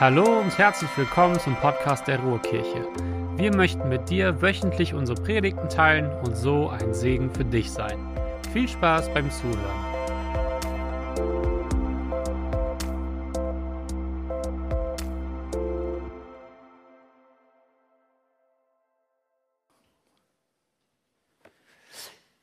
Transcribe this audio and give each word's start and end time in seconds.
Hallo 0.00 0.40
und 0.40 0.58
herzlich 0.58 0.90
willkommen 0.98 1.38
zum 1.38 1.54
Podcast 1.54 2.08
der 2.08 2.18
Ruhrkirche. 2.18 2.84
Wir 3.36 3.54
möchten 3.54 3.88
mit 3.88 4.10
dir 4.10 4.42
wöchentlich 4.42 4.92
unsere 4.92 5.22
Predigten 5.22 5.68
teilen 5.68 6.10
und 6.24 6.36
so 6.36 6.68
ein 6.68 6.92
Segen 6.92 7.32
für 7.32 7.44
dich 7.44 7.70
sein. 7.70 7.96
Viel 8.52 8.66
Spaß 8.66 9.14
beim 9.14 9.30
Zuhören. 9.30 9.54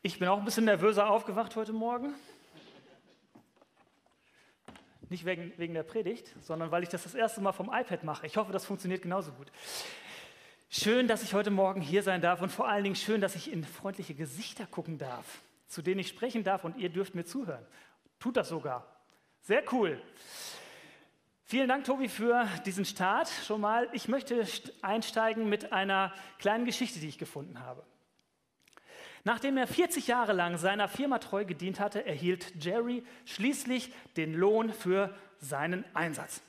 Ich 0.01 0.19
bin 0.19 0.29
auch 0.29 0.39
ein 0.39 0.45
bisschen 0.45 0.63
nervöser 0.63 1.09
aufgewacht 1.09 1.57
heute 1.57 1.73
Morgen. 1.73 2.13
Nicht 5.11 5.25
wegen, 5.25 5.51
wegen 5.57 5.73
der 5.73 5.83
Predigt, 5.83 6.33
sondern 6.39 6.71
weil 6.71 6.83
ich 6.83 6.89
das 6.89 7.03
das 7.03 7.15
erste 7.15 7.41
Mal 7.41 7.51
vom 7.51 7.69
iPad 7.69 8.05
mache. 8.05 8.25
Ich 8.25 8.37
hoffe, 8.37 8.53
das 8.53 8.63
funktioniert 8.63 9.01
genauso 9.01 9.33
gut. 9.33 9.51
Schön, 10.69 11.09
dass 11.09 11.21
ich 11.21 11.33
heute 11.33 11.51
Morgen 11.51 11.81
hier 11.81 12.01
sein 12.01 12.21
darf 12.21 12.41
und 12.41 12.49
vor 12.49 12.69
allen 12.69 12.85
Dingen 12.85 12.95
schön, 12.95 13.19
dass 13.19 13.35
ich 13.35 13.51
in 13.51 13.65
freundliche 13.65 14.13
Gesichter 14.13 14.65
gucken 14.67 14.97
darf, 14.97 15.41
zu 15.67 15.81
denen 15.81 15.99
ich 15.99 16.07
sprechen 16.07 16.45
darf 16.45 16.63
und 16.63 16.77
ihr 16.77 16.87
dürft 16.87 17.13
mir 17.13 17.25
zuhören. 17.25 17.65
Tut 18.21 18.37
das 18.37 18.47
sogar. 18.47 18.87
Sehr 19.41 19.63
cool. 19.73 20.01
Vielen 21.43 21.67
Dank, 21.67 21.83
Tobi, 21.83 22.07
für 22.07 22.47
diesen 22.65 22.85
Start 22.85 23.27
schon 23.27 23.59
mal. 23.59 23.89
Ich 23.91 24.07
möchte 24.07 24.47
einsteigen 24.81 25.49
mit 25.49 25.73
einer 25.73 26.13
kleinen 26.39 26.63
Geschichte, 26.63 27.01
die 27.01 27.09
ich 27.09 27.17
gefunden 27.17 27.59
habe. 27.59 27.83
Nachdem 29.23 29.57
er 29.57 29.67
40 29.67 30.07
Jahre 30.07 30.33
lang 30.33 30.57
seiner 30.57 30.87
Firma 30.87 31.19
treu 31.19 31.45
gedient 31.45 31.79
hatte, 31.79 32.05
erhielt 32.05 32.53
Jerry 32.63 33.03
schließlich 33.25 33.93
den 34.17 34.33
Lohn 34.33 34.73
für 34.73 35.15
seinen 35.37 35.85
Einsatz. 35.95 36.41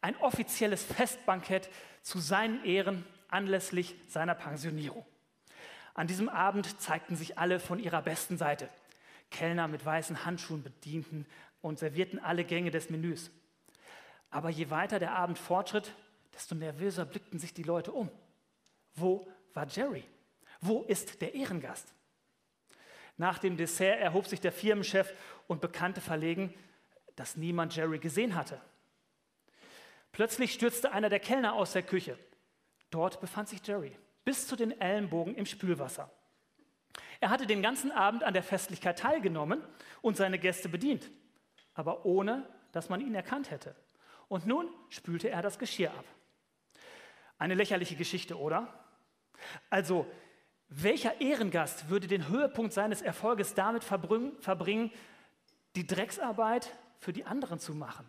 Ein 0.00 0.16
offizielles 0.16 0.82
Festbankett 0.82 1.68
zu 2.02 2.18
seinen 2.18 2.64
Ehren 2.64 3.04
anlässlich 3.28 3.94
seiner 4.08 4.34
Pensionierung. 4.34 5.04
An 5.92 6.06
diesem 6.06 6.28
Abend 6.28 6.80
zeigten 6.80 7.16
sich 7.16 7.38
alle 7.38 7.60
von 7.60 7.78
ihrer 7.78 8.00
besten 8.00 8.38
Seite. 8.38 8.68
Kellner 9.30 9.68
mit 9.68 9.84
weißen 9.84 10.24
Handschuhen 10.24 10.62
bedienten 10.62 11.26
und 11.60 11.78
servierten 11.78 12.18
alle 12.18 12.44
Gänge 12.44 12.70
des 12.70 12.88
Menüs. 12.88 13.30
Aber 14.30 14.48
je 14.48 14.70
weiter 14.70 14.98
der 14.98 15.12
Abend 15.12 15.38
fortschritt, 15.38 15.92
desto 16.32 16.54
nervöser 16.54 17.04
blickten 17.04 17.38
sich 17.38 17.52
die 17.52 17.62
Leute 17.62 17.92
um. 17.92 18.10
Wo 18.94 19.28
war 19.52 19.66
Jerry? 19.66 20.04
Wo 20.60 20.82
ist 20.82 21.20
der 21.20 21.34
Ehrengast? 21.34 21.92
Nach 23.16 23.38
dem 23.38 23.56
Dessert 23.56 24.00
erhob 24.00 24.26
sich 24.26 24.40
der 24.40 24.52
Firmenchef 24.52 25.12
und 25.46 25.60
bekannte 25.60 26.00
verlegen, 26.00 26.54
dass 27.16 27.36
niemand 27.36 27.76
Jerry 27.76 27.98
gesehen 27.98 28.34
hatte. 28.34 28.60
Plötzlich 30.12 30.54
stürzte 30.54 30.92
einer 30.92 31.08
der 31.08 31.20
Kellner 31.20 31.54
aus 31.54 31.72
der 31.72 31.82
Küche. 31.82 32.18
Dort 32.90 33.20
befand 33.20 33.48
sich 33.48 33.64
Jerry, 33.66 33.96
bis 34.24 34.46
zu 34.46 34.56
den 34.56 34.80
Ellenbogen 34.80 35.34
im 35.34 35.46
Spülwasser. 35.46 36.10
Er 37.20 37.30
hatte 37.30 37.46
den 37.46 37.62
ganzen 37.62 37.92
Abend 37.92 38.24
an 38.24 38.34
der 38.34 38.42
Festlichkeit 38.42 38.98
teilgenommen 38.98 39.62
und 40.00 40.16
seine 40.16 40.38
Gäste 40.38 40.68
bedient, 40.68 41.10
aber 41.74 42.06
ohne, 42.06 42.48
dass 42.72 42.88
man 42.88 43.00
ihn 43.00 43.14
erkannt 43.14 43.50
hätte. 43.50 43.76
Und 44.28 44.46
nun 44.46 44.68
spülte 44.88 45.28
er 45.28 45.42
das 45.42 45.58
Geschirr 45.58 45.90
ab. 45.90 46.04
Eine 47.38 47.54
lächerliche 47.54 47.96
Geschichte, 47.96 48.38
oder? 48.38 48.72
Also, 49.68 50.06
welcher 50.70 51.20
Ehrengast 51.20 51.90
würde 51.90 52.06
den 52.06 52.28
Höhepunkt 52.28 52.72
seines 52.72 53.02
Erfolges 53.02 53.54
damit 53.54 53.84
verbringen, 53.84 54.92
die 55.74 55.86
Drecksarbeit 55.86 56.70
für 56.98 57.12
die 57.12 57.24
anderen 57.24 57.58
zu 57.58 57.74
machen? 57.74 58.08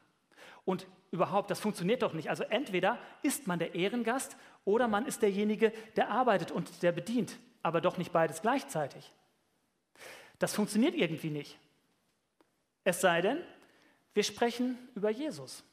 Und 0.64 0.86
überhaupt, 1.10 1.50
das 1.50 1.60
funktioniert 1.60 2.04
doch 2.04 2.14
nicht. 2.14 2.30
Also 2.30 2.44
entweder 2.44 3.00
ist 3.24 3.48
man 3.48 3.58
der 3.58 3.74
Ehrengast 3.74 4.38
oder 4.64 4.88
man 4.88 5.08
ist 5.08 5.24
derjenige, 5.24 5.74
der 5.96 6.12
arbeitet 6.12 6.52
und 6.52 6.84
der 6.84 6.92
bedient, 6.92 7.38
aber 7.64 7.82
doch 7.82 7.98
nicht 7.98 8.12
beides 8.12 8.42
gleichzeitig. 8.44 9.12
Das 10.38 10.54
funktioniert 10.54 10.94
irgendwie 10.96 11.32
nicht. 11.32 11.58
Es 12.84 13.02
sei 13.02 13.22
denn, 13.22 13.40
wir 14.14 14.24
sprechen 14.24 14.78
über 14.96 15.10
Jesus. 15.10 15.64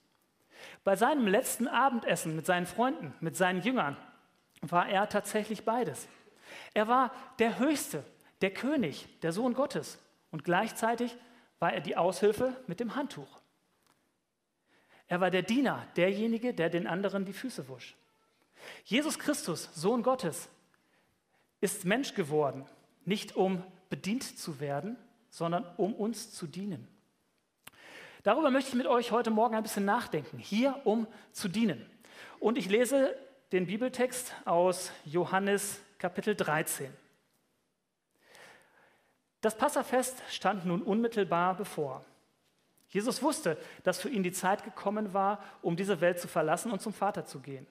Bei 0.84 0.96
seinem 0.96 1.26
letzten 1.26 1.68
Abendessen 1.68 2.34
mit 2.34 2.46
seinen 2.46 2.66
Freunden, 2.66 3.14
mit 3.20 3.36
seinen 3.36 3.62
Jüngern, 3.62 3.96
war 4.62 4.88
er 4.88 5.08
tatsächlich 5.08 5.64
beides. 5.64 6.08
Er 6.74 6.88
war 6.88 7.12
der 7.38 7.58
Höchste, 7.58 8.04
der 8.40 8.52
König, 8.52 9.08
der 9.20 9.32
Sohn 9.32 9.54
Gottes. 9.54 9.98
Und 10.30 10.44
gleichzeitig 10.44 11.16
war 11.58 11.72
er 11.72 11.80
die 11.80 11.96
Aushilfe 11.96 12.56
mit 12.66 12.80
dem 12.80 12.94
Handtuch. 12.94 13.38
Er 15.08 15.20
war 15.20 15.30
der 15.30 15.42
Diener, 15.42 15.86
derjenige, 15.96 16.52
der 16.52 16.68
den 16.68 16.86
anderen 16.86 17.24
die 17.24 17.32
Füße 17.32 17.68
wusch. 17.68 17.96
Jesus 18.84 19.18
Christus, 19.18 19.70
Sohn 19.74 20.02
Gottes, 20.02 20.48
ist 21.60 21.84
Mensch 21.84 22.14
geworden, 22.14 22.66
nicht 23.04 23.36
um 23.36 23.62
bedient 23.88 24.38
zu 24.38 24.60
werden, 24.60 24.96
sondern 25.30 25.64
um 25.76 25.94
uns 25.94 26.32
zu 26.32 26.46
dienen. 26.46 26.86
Darüber 28.22 28.50
möchte 28.50 28.70
ich 28.70 28.74
mit 28.74 28.86
euch 28.86 29.10
heute 29.10 29.30
Morgen 29.30 29.54
ein 29.54 29.62
bisschen 29.62 29.84
nachdenken, 29.84 30.38
hier 30.38 30.80
um 30.84 31.06
zu 31.32 31.48
dienen. 31.48 31.88
Und 32.40 32.58
ich 32.58 32.68
lese 32.68 33.16
den 33.52 33.66
Bibeltext 33.66 34.34
aus 34.44 34.92
Johannes 35.04 35.80
Kapitel 35.98 36.36
13. 36.36 36.92
Das 39.40 39.56
Passafest 39.56 40.22
stand 40.30 40.64
nun 40.64 40.82
unmittelbar 40.82 41.56
bevor. 41.56 42.04
Jesus 42.88 43.22
wusste, 43.22 43.58
dass 43.82 44.00
für 44.00 44.08
ihn 44.08 44.22
die 44.22 44.32
Zeit 44.32 44.64
gekommen 44.64 45.12
war, 45.12 45.42
um 45.60 45.76
diese 45.76 46.00
Welt 46.00 46.20
zu 46.20 46.28
verlassen 46.28 46.70
und 46.70 46.80
zum 46.80 46.92
Vater 46.92 47.26
zu 47.26 47.40
gehen. 47.40 47.66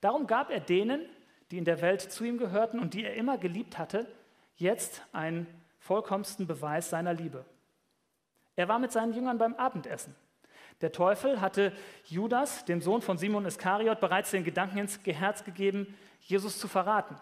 Darum 0.00 0.26
gab 0.26 0.50
er 0.50 0.60
denen, 0.60 1.06
die 1.50 1.58
in 1.58 1.64
der 1.64 1.80
Welt 1.80 2.00
zu 2.00 2.24
ihm 2.24 2.38
gehörten 2.38 2.80
und 2.80 2.94
die 2.94 3.04
er 3.04 3.14
immer 3.14 3.38
geliebt 3.38 3.78
hatte, 3.78 4.10
jetzt 4.56 5.02
einen 5.12 5.46
vollkommensten 5.78 6.46
Beweis 6.46 6.90
seiner 6.90 7.12
Liebe. 7.12 7.44
Er 8.56 8.68
war 8.68 8.78
mit 8.78 8.92
seinen 8.92 9.12
Jüngern 9.12 9.38
beim 9.38 9.54
Abendessen. 9.54 10.14
Der 10.80 10.90
Teufel 10.90 11.40
hatte 11.40 11.72
Judas, 12.06 12.64
dem 12.64 12.80
Sohn 12.80 13.02
von 13.02 13.18
Simon 13.18 13.44
Iskariot, 13.44 14.00
bereits 14.00 14.30
den 14.30 14.42
Gedanken 14.42 14.78
ins 14.78 14.98
Herz 15.04 15.44
gegeben, 15.44 15.94
Jesus 16.20 16.58
zu 16.58 16.66
verraten. 16.66 17.16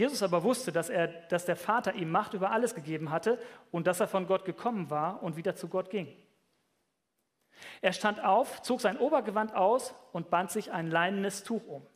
Jesus 0.00 0.22
aber 0.22 0.42
wusste, 0.42 0.72
dass, 0.72 0.88
er, 0.88 1.08
dass 1.28 1.44
der 1.44 1.56
Vater 1.56 1.94
ihm 1.94 2.10
Macht 2.10 2.32
über 2.32 2.50
alles 2.50 2.74
gegeben 2.74 3.10
hatte 3.10 3.38
und 3.70 3.86
dass 3.86 4.00
er 4.00 4.08
von 4.08 4.26
Gott 4.26 4.46
gekommen 4.46 4.88
war 4.88 5.22
und 5.22 5.36
wieder 5.36 5.54
zu 5.54 5.68
Gott 5.68 5.90
ging. 5.90 6.08
Er 7.82 7.92
stand 7.92 8.24
auf, 8.24 8.62
zog 8.62 8.80
sein 8.80 8.96
Obergewand 8.96 9.54
aus 9.54 9.94
und 10.12 10.30
band 10.30 10.50
sich 10.50 10.72
ein 10.72 10.90
leinenes 10.90 11.44
Tuch 11.44 11.66
um. 11.66 11.86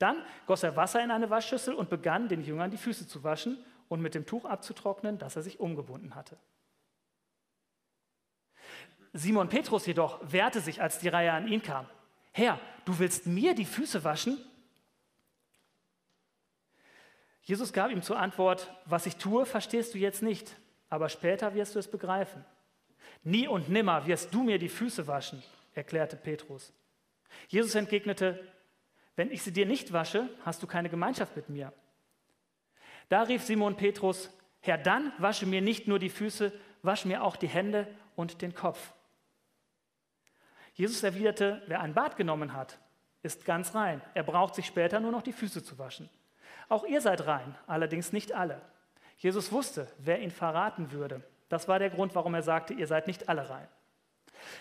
Dann 0.00 0.16
goss 0.46 0.64
er 0.64 0.74
Wasser 0.74 1.02
in 1.04 1.12
eine 1.12 1.30
Waschschüssel 1.30 1.74
und 1.74 1.88
begann, 1.88 2.28
den 2.28 2.42
Jüngern 2.42 2.72
die 2.72 2.76
Füße 2.76 3.06
zu 3.06 3.22
waschen 3.22 3.64
und 3.88 4.02
mit 4.02 4.16
dem 4.16 4.26
Tuch 4.26 4.44
abzutrocknen, 4.44 5.18
das 5.18 5.36
er 5.36 5.42
sich 5.42 5.60
umgebunden 5.60 6.16
hatte. 6.16 6.36
Simon 9.12 9.48
Petrus 9.48 9.86
jedoch 9.86 10.18
wehrte 10.22 10.60
sich, 10.60 10.82
als 10.82 10.98
die 10.98 11.08
Reihe 11.08 11.32
an 11.32 11.46
ihn 11.46 11.62
kam. 11.62 11.86
Herr, 12.32 12.58
du 12.84 12.98
willst 12.98 13.26
mir 13.26 13.54
die 13.54 13.66
Füße 13.66 14.02
waschen? 14.02 14.38
Jesus 17.42 17.72
gab 17.72 17.90
ihm 17.90 18.02
zur 18.02 18.18
Antwort, 18.18 18.72
was 18.86 19.06
ich 19.06 19.16
tue, 19.16 19.46
verstehst 19.46 19.94
du 19.94 19.98
jetzt 19.98 20.22
nicht, 20.22 20.56
aber 20.88 21.08
später 21.08 21.54
wirst 21.54 21.74
du 21.74 21.78
es 21.78 21.88
begreifen. 21.88 22.44
Nie 23.24 23.48
und 23.48 23.68
nimmer 23.68 24.06
wirst 24.06 24.32
du 24.32 24.42
mir 24.42 24.58
die 24.58 24.68
Füße 24.68 25.06
waschen, 25.06 25.42
erklärte 25.74 26.16
Petrus. 26.16 26.72
Jesus 27.48 27.74
entgegnete, 27.74 28.40
wenn 29.16 29.30
ich 29.30 29.42
sie 29.42 29.52
dir 29.52 29.66
nicht 29.66 29.92
wasche, 29.92 30.28
hast 30.44 30.62
du 30.62 30.66
keine 30.66 30.88
Gemeinschaft 30.88 31.36
mit 31.36 31.48
mir. 31.48 31.72
Da 33.08 33.22
rief 33.22 33.42
Simon 33.42 33.76
Petrus, 33.76 34.30
Herr, 34.60 34.78
dann 34.78 35.12
wasche 35.18 35.44
mir 35.44 35.60
nicht 35.60 35.88
nur 35.88 35.98
die 35.98 36.08
Füße, 36.08 36.52
wasche 36.82 37.08
mir 37.08 37.22
auch 37.22 37.36
die 37.36 37.48
Hände 37.48 37.86
und 38.16 38.40
den 38.42 38.54
Kopf. 38.54 38.92
Jesus 40.74 41.02
erwiderte, 41.02 41.62
wer 41.66 41.80
ein 41.80 41.94
Bad 41.94 42.16
genommen 42.16 42.54
hat, 42.54 42.78
ist 43.22 43.44
ganz 43.44 43.74
rein. 43.74 44.00
Er 44.14 44.22
braucht 44.22 44.54
sich 44.54 44.66
später 44.66 45.00
nur 45.00 45.12
noch 45.12 45.22
die 45.22 45.32
Füße 45.32 45.62
zu 45.62 45.78
waschen. 45.78 46.08
Auch 46.72 46.84
ihr 46.84 47.02
seid 47.02 47.26
rein, 47.26 47.54
allerdings 47.66 48.14
nicht 48.14 48.32
alle. 48.32 48.58
Jesus 49.18 49.52
wusste, 49.52 49.86
wer 49.98 50.20
ihn 50.20 50.30
verraten 50.30 50.90
würde. 50.90 51.20
Das 51.50 51.68
war 51.68 51.78
der 51.78 51.90
Grund, 51.90 52.14
warum 52.14 52.32
er 52.32 52.42
sagte, 52.42 52.72
ihr 52.72 52.86
seid 52.86 53.08
nicht 53.08 53.28
alle 53.28 53.50
rein. 53.50 53.68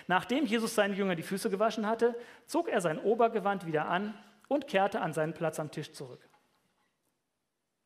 Nachdem 0.08 0.46
Jesus 0.46 0.75
seinen 0.75 0.94
Jüngern 0.94 1.16
die 1.16 1.24
Füße 1.24 1.50
gewaschen 1.50 1.88
hatte, 1.88 2.13
zog 2.48 2.68
er 2.68 2.81
sein 2.81 3.00
Obergewand 3.00 3.66
wieder 3.66 3.86
an 3.86 4.13
und 4.50 4.68
kehrte 4.68 5.00
an 5.00 5.13
seinen 5.13 5.34
Platz 5.34 5.58
am 5.58 5.72
Tisch 5.72 5.94
zurück. 5.94 6.19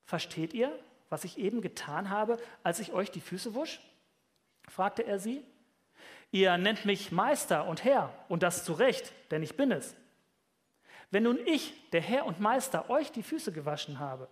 Versteht 0.05 0.55
ihr, 0.55 0.71
was 1.11 1.23
ich 1.23 1.37
eben 1.37 1.61
getan 1.61 2.09
habe, 2.09 2.37
als 2.63 2.79
ich 2.79 2.93
euch 2.93 3.11
die 3.11 3.21
Füße 3.21 3.53
wusch? 3.53 3.79
fragte 4.67 5.03
er 5.03 5.19
sie. 5.19 5.45
Ihr 6.31 6.57
nennt 6.57 6.83
mich 6.83 7.11
Meister 7.11 7.67
und 7.67 7.83
Herr, 7.83 8.11
und 8.27 8.41
das 8.41 8.65
zu 8.65 8.73
Recht, 8.73 9.13
denn 9.29 9.43
ich 9.43 9.55
bin 9.55 9.71
es. 9.71 9.95
Wenn 11.11 11.23
nun 11.23 11.39
ich, 11.45 11.89
der 11.91 12.01
Herr 12.01 12.25
und 12.25 12.39
Meister, 12.39 12.89
euch 12.89 13.11
die 13.11 13.23
Füße 13.23 13.51
gewaschen 13.51 13.99
habe, 13.99 14.27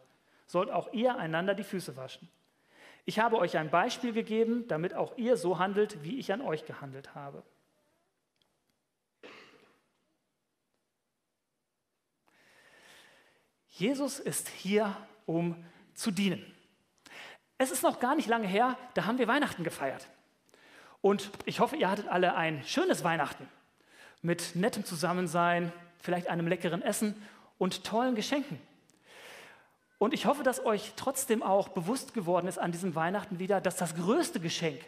sollt 0.47 0.69
auch 0.69 0.91
ihr 0.93 1.15
einander 1.15 1.53
die 1.55 1.63
Füße 1.63 1.95
waschen. 1.95 2.29
Ich 3.05 3.19
habe 3.19 3.37
euch 3.37 3.57
ein 3.57 3.69
Beispiel 3.69 4.13
gegeben, 4.13 4.67
damit 4.67 4.93
auch 4.93 5.17
ihr 5.17 5.35
so 5.35 5.59
handelt, 5.59 6.03
wie 6.03 6.19
ich 6.19 6.31
an 6.31 6.41
euch 6.41 6.65
gehandelt 6.65 7.15
habe. 7.15 7.43
Jesus 13.69 14.19
ist 14.19 14.49
hier, 14.49 14.95
um 15.25 15.55
zu 15.95 16.11
dienen. 16.11 16.45
Es 17.57 17.71
ist 17.71 17.83
noch 17.83 17.99
gar 17.99 18.15
nicht 18.15 18.27
lange 18.27 18.47
her, 18.47 18.77
da 18.93 19.05
haben 19.05 19.17
wir 19.17 19.27
Weihnachten 19.27 19.63
gefeiert. 19.63 20.07
Und 21.01 21.31
ich 21.45 21.59
hoffe, 21.59 21.75
ihr 21.75 21.89
hattet 21.89 22.07
alle 22.07 22.35
ein 22.35 22.63
schönes 22.63 23.03
Weihnachten 23.03 23.49
mit 24.21 24.55
nettem 24.55 24.85
Zusammensein, 24.85 25.73
vielleicht 26.03 26.27
einem 26.27 26.47
leckeren 26.47 26.81
Essen 26.81 27.15
und 27.57 27.83
tollen 27.85 28.13
Geschenken. 28.13 28.59
Und 29.97 30.13
ich 30.13 30.25
hoffe, 30.25 30.43
dass 30.43 30.65
euch 30.65 30.91
trotzdem 30.97 31.41
auch 31.41 31.69
bewusst 31.69 32.13
geworden 32.13 32.47
ist 32.47 32.59
an 32.59 32.73
diesem 32.73 32.93
Weihnachten 32.93 33.39
wieder, 33.39 33.61
dass 33.61 33.77
das 33.77 33.95
größte 33.95 34.41
Geschenk, 34.41 34.81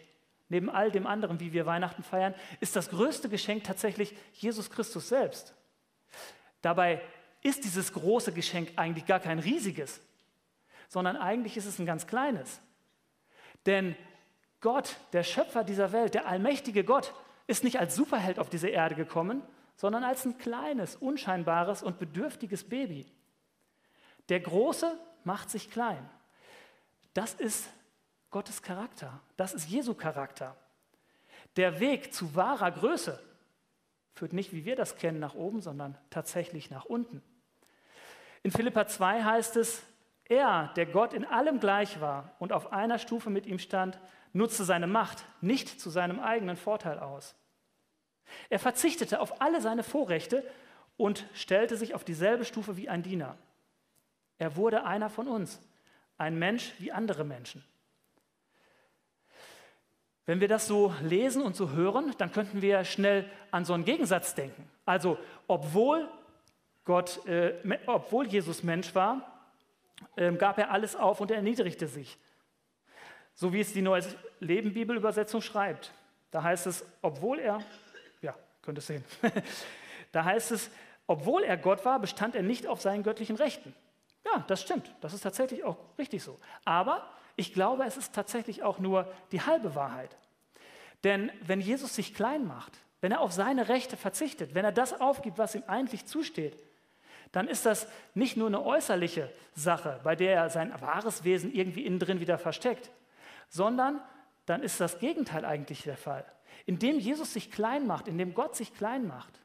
neben 0.50 0.70
all 0.70 0.92
dem 0.92 1.08
anderen, 1.08 1.40
wie 1.40 1.54
wir 1.54 1.66
Weihnachten 1.66 2.04
feiern, 2.04 2.36
ist 2.60 2.76
das 2.76 2.90
größte 2.90 3.30
Geschenk 3.30 3.64
tatsächlich 3.64 4.14
Jesus 4.34 4.70
Christus 4.70 5.08
selbst. 5.08 5.54
Dabei 6.62 7.02
ist 7.42 7.64
dieses 7.64 7.94
große 7.94 8.34
Geschenk 8.34 8.74
eigentlich 8.76 9.06
gar 9.06 9.22
kein 9.22 9.40
riesiges, 9.40 10.02
sondern 10.90 11.16
eigentlich 11.16 11.56
ist 11.56 11.66
es 11.66 11.80
ein 11.80 11.86
ganz 11.86 12.08
kleines. 12.08 12.60
Denn 13.66 13.96
Gott, 14.60 14.98
der 15.14 15.24
Schöpfer 15.24 15.64
dieser 15.64 15.94
Welt, 15.94 16.14
der 16.14 16.28
allmächtige 16.28 16.84
Gott, 16.84 17.14
ist 17.48 17.64
nicht 17.64 17.80
als 17.80 17.96
Superheld 17.96 18.38
auf 18.38 18.50
diese 18.50 18.68
Erde 18.68 18.96
gekommen, 18.96 19.42
sondern 19.75 20.04
als 20.04 20.25
ein 20.25 20.38
kleines, 20.38 20.95
unscheinbares 20.95 21.83
und 21.83 22.00
bedürftiges 22.00 22.68
Baby. 22.68 23.06
Der 24.30 24.39
Große 24.39 24.98
macht 25.24 25.50
sich 25.50 25.69
klein. 25.69 26.10
Das 27.13 27.33
ist 27.33 27.69
Gottes 28.31 28.62
Charakter. 28.62 29.22
Das 29.38 29.54
ist 29.54 29.69
Jesu 29.69 29.94
Charakter. 29.94 30.56
Der 31.56 31.80
Weg 31.80 32.13
zu 32.13 32.36
wahrer 32.36 32.72
Größe 32.72 33.22
führt 34.13 34.33
nicht, 34.33 34.54
wie 34.54 34.66
wir 34.66 34.75
das 34.75 34.98
kennen, 34.98 35.19
nach 35.19 35.36
oben, 35.36 35.62
sondern 35.62 35.98
tatsächlich 36.10 36.69
nach 36.69 36.86
unten. 36.86 37.21
In 38.44 38.51
Philippa 38.51 38.88
2 38.88 39.24
heißt 39.24 39.56
es, 39.57 39.83
er, 40.25 40.71
der 40.75 40.86
Gott 40.86 41.13
in 41.13 41.25
allem 41.25 41.60
gleich 41.60 42.01
war 42.01 42.36
und 42.39 42.51
auf 42.51 42.71
einer 42.74 42.98
Stufe 42.98 43.30
mit 43.30 43.45
ihm 43.45 43.60
stand, 43.60 44.00
nutzte 44.33 44.63
seine 44.63 44.88
Macht 44.88 45.25
nicht 45.42 45.80
zu 45.80 45.89
seinem 45.89 46.19
eigenen 46.19 46.57
Vorteil 46.57 47.00
aus. 47.00 47.36
Er 48.50 48.60
verzichtete 48.60 49.19
auf 49.19 49.42
alle 49.42 49.62
seine 49.62 49.83
Vorrechte 49.83 50.44
und 50.98 51.25
stellte 51.33 51.77
sich 51.77 51.94
auf 51.94 52.04
dieselbe 52.04 52.45
Stufe 52.45 52.77
wie 52.77 52.89
ein 52.89 53.04
Diener. 53.04 53.38
Er 54.38 54.56
wurde 54.56 54.83
einer 54.83 55.10
von 55.10 55.27
uns, 55.27 55.62
ein 56.18 56.38
Mensch 56.38 56.74
wie 56.80 56.92
andere 56.92 57.24
Menschen. 57.24 57.63
Wenn 60.25 60.39
wir 60.39 60.48
das 60.48 60.68
so 60.68 60.94
lesen 61.01 61.44
und 61.44 61.56
so 61.56 61.72
hören, 61.72 62.13
dann 62.18 62.31
könnten 62.31 62.62
wir 62.62 62.83
schnell 62.83 63.30
an 63.51 63.63
so 63.63 63.74
einen 63.74 63.86
Gegensatz 63.86 64.33
denken. 64.33 64.68
Also, 64.86 65.19
obwohl 65.48 66.10
Gott, 66.83 67.25
äh, 67.28 67.54
obwohl 67.86 68.28
Jesus 68.28 68.63
Mensch 68.63 68.94
war, 68.95 69.31
ähm, 70.18 70.38
gab 70.38 70.57
er 70.57 70.71
alles 70.71 70.95
auf 70.95 71.21
und 71.21 71.31
er 71.31 71.38
erniedrigte 71.38 71.88
sich. 71.88 72.18
So 73.36 73.54
wie 73.54 73.60
es 73.60 73.74
die 73.74 73.81
Neue 73.81 74.04
Leben 74.39 74.74
Bibelübersetzung 74.74 75.42
schreibt. 75.42 75.94
Da 76.31 76.44
heißt 76.44 76.68
es, 76.68 76.86
obwohl 77.01 77.39
er, 77.39 77.60
könnt 78.66 78.78
ihr 78.78 78.82
sehen, 78.82 79.04
da 80.12 80.24
heißt 80.24 80.52
es, 80.52 80.70
obwohl 81.08 81.44
er 81.44 81.58
Gott 81.58 81.86
war, 81.86 82.00
bestand 82.00 82.36
er 82.36 82.44
nicht 82.44 82.68
auf 82.68 82.82
seinen 82.82 83.04
göttlichen 83.04 83.36
Rechten. 83.36 83.76
Ja, 84.26 84.44
das 84.48 84.62
stimmt, 84.62 84.94
das 85.02 85.14
ist 85.14 85.22
tatsächlich 85.22 85.64
auch 85.64 85.78
richtig 85.98 86.24
so. 86.24 86.40
Aber 86.66 87.08
ich 87.36 87.54
glaube, 87.54 87.84
es 87.86 87.98
ist 87.98 88.14
tatsächlich 88.14 88.64
auch 88.64 88.80
nur 88.80 89.12
die 89.32 89.42
halbe 89.42 89.76
Wahrheit. 89.76 90.18
Denn 91.04 91.32
wenn 91.42 91.62
Jesus 91.62 91.96
sich 91.96 92.16
klein 92.16 92.48
macht, 92.48 92.74
wenn 93.02 93.12
er 93.12 93.22
auf 93.22 93.34
seine 93.34 93.70
Rechte 93.70 93.98
verzichtet, 93.98 94.56
wenn 94.56 94.66
er 94.66 94.72
das 94.72 95.00
aufgibt, 95.00 95.38
was 95.38 95.54
ihm 95.54 95.64
eigentlich 95.68 96.06
zusteht, 96.06 96.58
dann 97.32 97.48
ist 97.48 97.66
das 97.66 97.88
nicht 98.14 98.38
nur 98.38 98.48
eine 98.48 98.64
äußerliche 98.64 99.32
Sache, 99.54 100.00
bei 100.04 100.16
der 100.16 100.36
er 100.36 100.50
sein 100.50 100.74
wahres 100.82 101.24
Wesen 101.24 101.54
irgendwie 101.54 101.86
innen 101.86 102.00
drin 102.00 102.20
wieder 102.20 102.38
versteckt, 102.38 102.90
sondern 103.50 104.02
dann 104.46 104.64
ist 104.64 104.80
das 104.80 105.00
Gegenteil 105.00 105.46
eigentlich 105.46 105.84
der 105.84 105.98
Fall. 105.98 106.26
Indem 106.66 107.00
Jesus 107.00 107.34
sich 107.34 107.52
klein 107.52 107.86
macht, 107.86 108.08
indem 108.08 108.34
Gott 108.34 108.56
sich 108.56 108.74
klein 108.74 109.08
macht, 109.08 109.40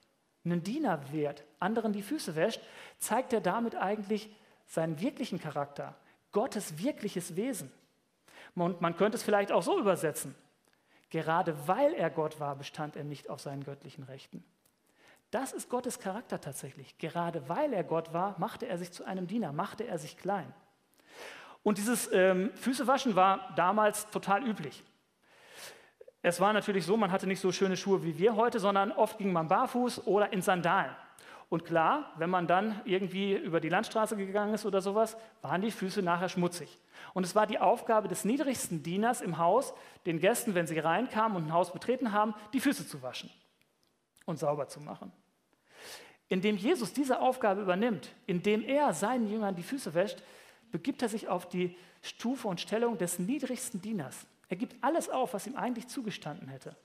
einen 0.44 0.62
Diener 0.62 1.12
wehrt, 1.12 1.44
anderen 1.58 1.92
die 1.92 2.02
Füße 2.02 2.34
wäscht, 2.34 2.60
zeigt 2.98 3.32
er 3.32 3.40
damit 3.40 3.76
eigentlich 3.76 4.34
seinen 4.66 5.00
wirklichen 5.00 5.40
Charakter, 5.40 5.94
Gottes 6.32 6.78
wirkliches 6.78 7.36
Wesen. 7.36 7.70
Und 8.54 8.80
man 8.80 8.96
könnte 8.96 9.16
es 9.16 9.22
vielleicht 9.22 9.52
auch 9.52 9.62
so 9.62 9.78
übersetzen. 9.78 10.34
Gerade 11.10 11.56
weil 11.66 11.92
er 11.92 12.08
Gott 12.08 12.40
war, 12.40 12.56
bestand 12.56 12.96
er 12.96 13.04
nicht 13.04 13.28
auf 13.28 13.40
seinen 13.40 13.64
göttlichen 13.64 14.04
Rechten. 14.04 14.44
Das 15.30 15.52
ist 15.52 15.68
Gottes 15.68 15.98
Charakter 15.98 16.40
tatsächlich. 16.40 16.98
Gerade 16.98 17.48
weil 17.48 17.72
er 17.72 17.84
Gott 17.84 18.12
war, 18.12 18.38
machte 18.38 18.66
er 18.66 18.78
sich 18.78 18.92
zu 18.92 19.04
einem 19.04 19.26
Diener, 19.26 19.52
machte 19.52 19.84
er 19.84 19.98
sich 19.98 20.16
klein. 20.16 20.52
Und 21.62 21.78
dieses 21.78 22.10
ähm, 22.12 22.50
Füßewaschen 22.54 23.16
war 23.16 23.52
damals 23.56 24.08
total 24.10 24.46
üblich. 24.46 24.82
Es 26.22 26.40
war 26.40 26.52
natürlich 26.52 26.84
so, 26.84 26.96
man 26.96 27.12
hatte 27.12 27.26
nicht 27.26 27.40
so 27.40 27.50
schöne 27.50 27.76
Schuhe 27.76 28.04
wie 28.04 28.18
wir 28.18 28.36
heute, 28.36 28.60
sondern 28.60 28.92
oft 28.92 29.18
ging 29.18 29.32
man 29.32 29.48
barfuß 29.48 30.06
oder 30.06 30.32
in 30.32 30.42
Sandalen. 30.42 30.94
Und 31.48 31.64
klar, 31.64 32.12
wenn 32.16 32.30
man 32.30 32.46
dann 32.46 32.80
irgendwie 32.84 33.34
über 33.34 33.60
die 33.60 33.70
Landstraße 33.70 34.16
gegangen 34.16 34.54
ist 34.54 34.66
oder 34.66 34.80
sowas, 34.80 35.16
waren 35.42 35.62
die 35.62 35.72
Füße 35.72 36.00
nachher 36.00 36.28
schmutzig. 36.28 36.78
Und 37.12 37.24
es 37.24 37.34
war 37.34 37.46
die 37.46 37.58
Aufgabe 37.58 38.06
des 38.06 38.24
niedrigsten 38.24 38.84
Dieners 38.84 39.20
im 39.20 39.38
Haus, 39.38 39.74
den 40.06 40.20
Gästen, 40.20 40.54
wenn 40.54 40.68
sie 40.68 40.78
reinkamen 40.78 41.36
und 41.36 41.46
ein 41.46 41.52
Haus 41.52 41.72
betreten 41.72 42.12
haben, 42.12 42.34
die 42.52 42.60
Füße 42.60 42.86
zu 42.86 43.02
waschen 43.02 43.30
und 44.26 44.38
sauber 44.38 44.68
zu 44.68 44.80
machen. 44.80 45.10
Indem 46.28 46.56
Jesus 46.56 46.92
diese 46.92 47.20
Aufgabe 47.20 47.62
übernimmt, 47.62 48.14
indem 48.26 48.62
er 48.62 48.92
seinen 48.94 49.28
Jüngern 49.28 49.56
die 49.56 49.64
Füße 49.64 49.94
wäscht, 49.94 50.22
begibt 50.70 51.02
er 51.02 51.08
sich 51.08 51.28
auf 51.28 51.48
die 51.48 51.76
Stufe 52.00 52.46
und 52.46 52.60
Stellung 52.60 52.96
des 52.96 53.18
niedrigsten 53.18 53.82
Dieners. 53.82 54.26
Er 54.50 54.56
gibt 54.56 54.82
alles 54.82 55.08
auf, 55.08 55.32
was 55.32 55.46
ihm 55.46 55.56
eigentlich 55.56 55.86
zugestanden 55.86 56.48
hätte. 56.48 56.76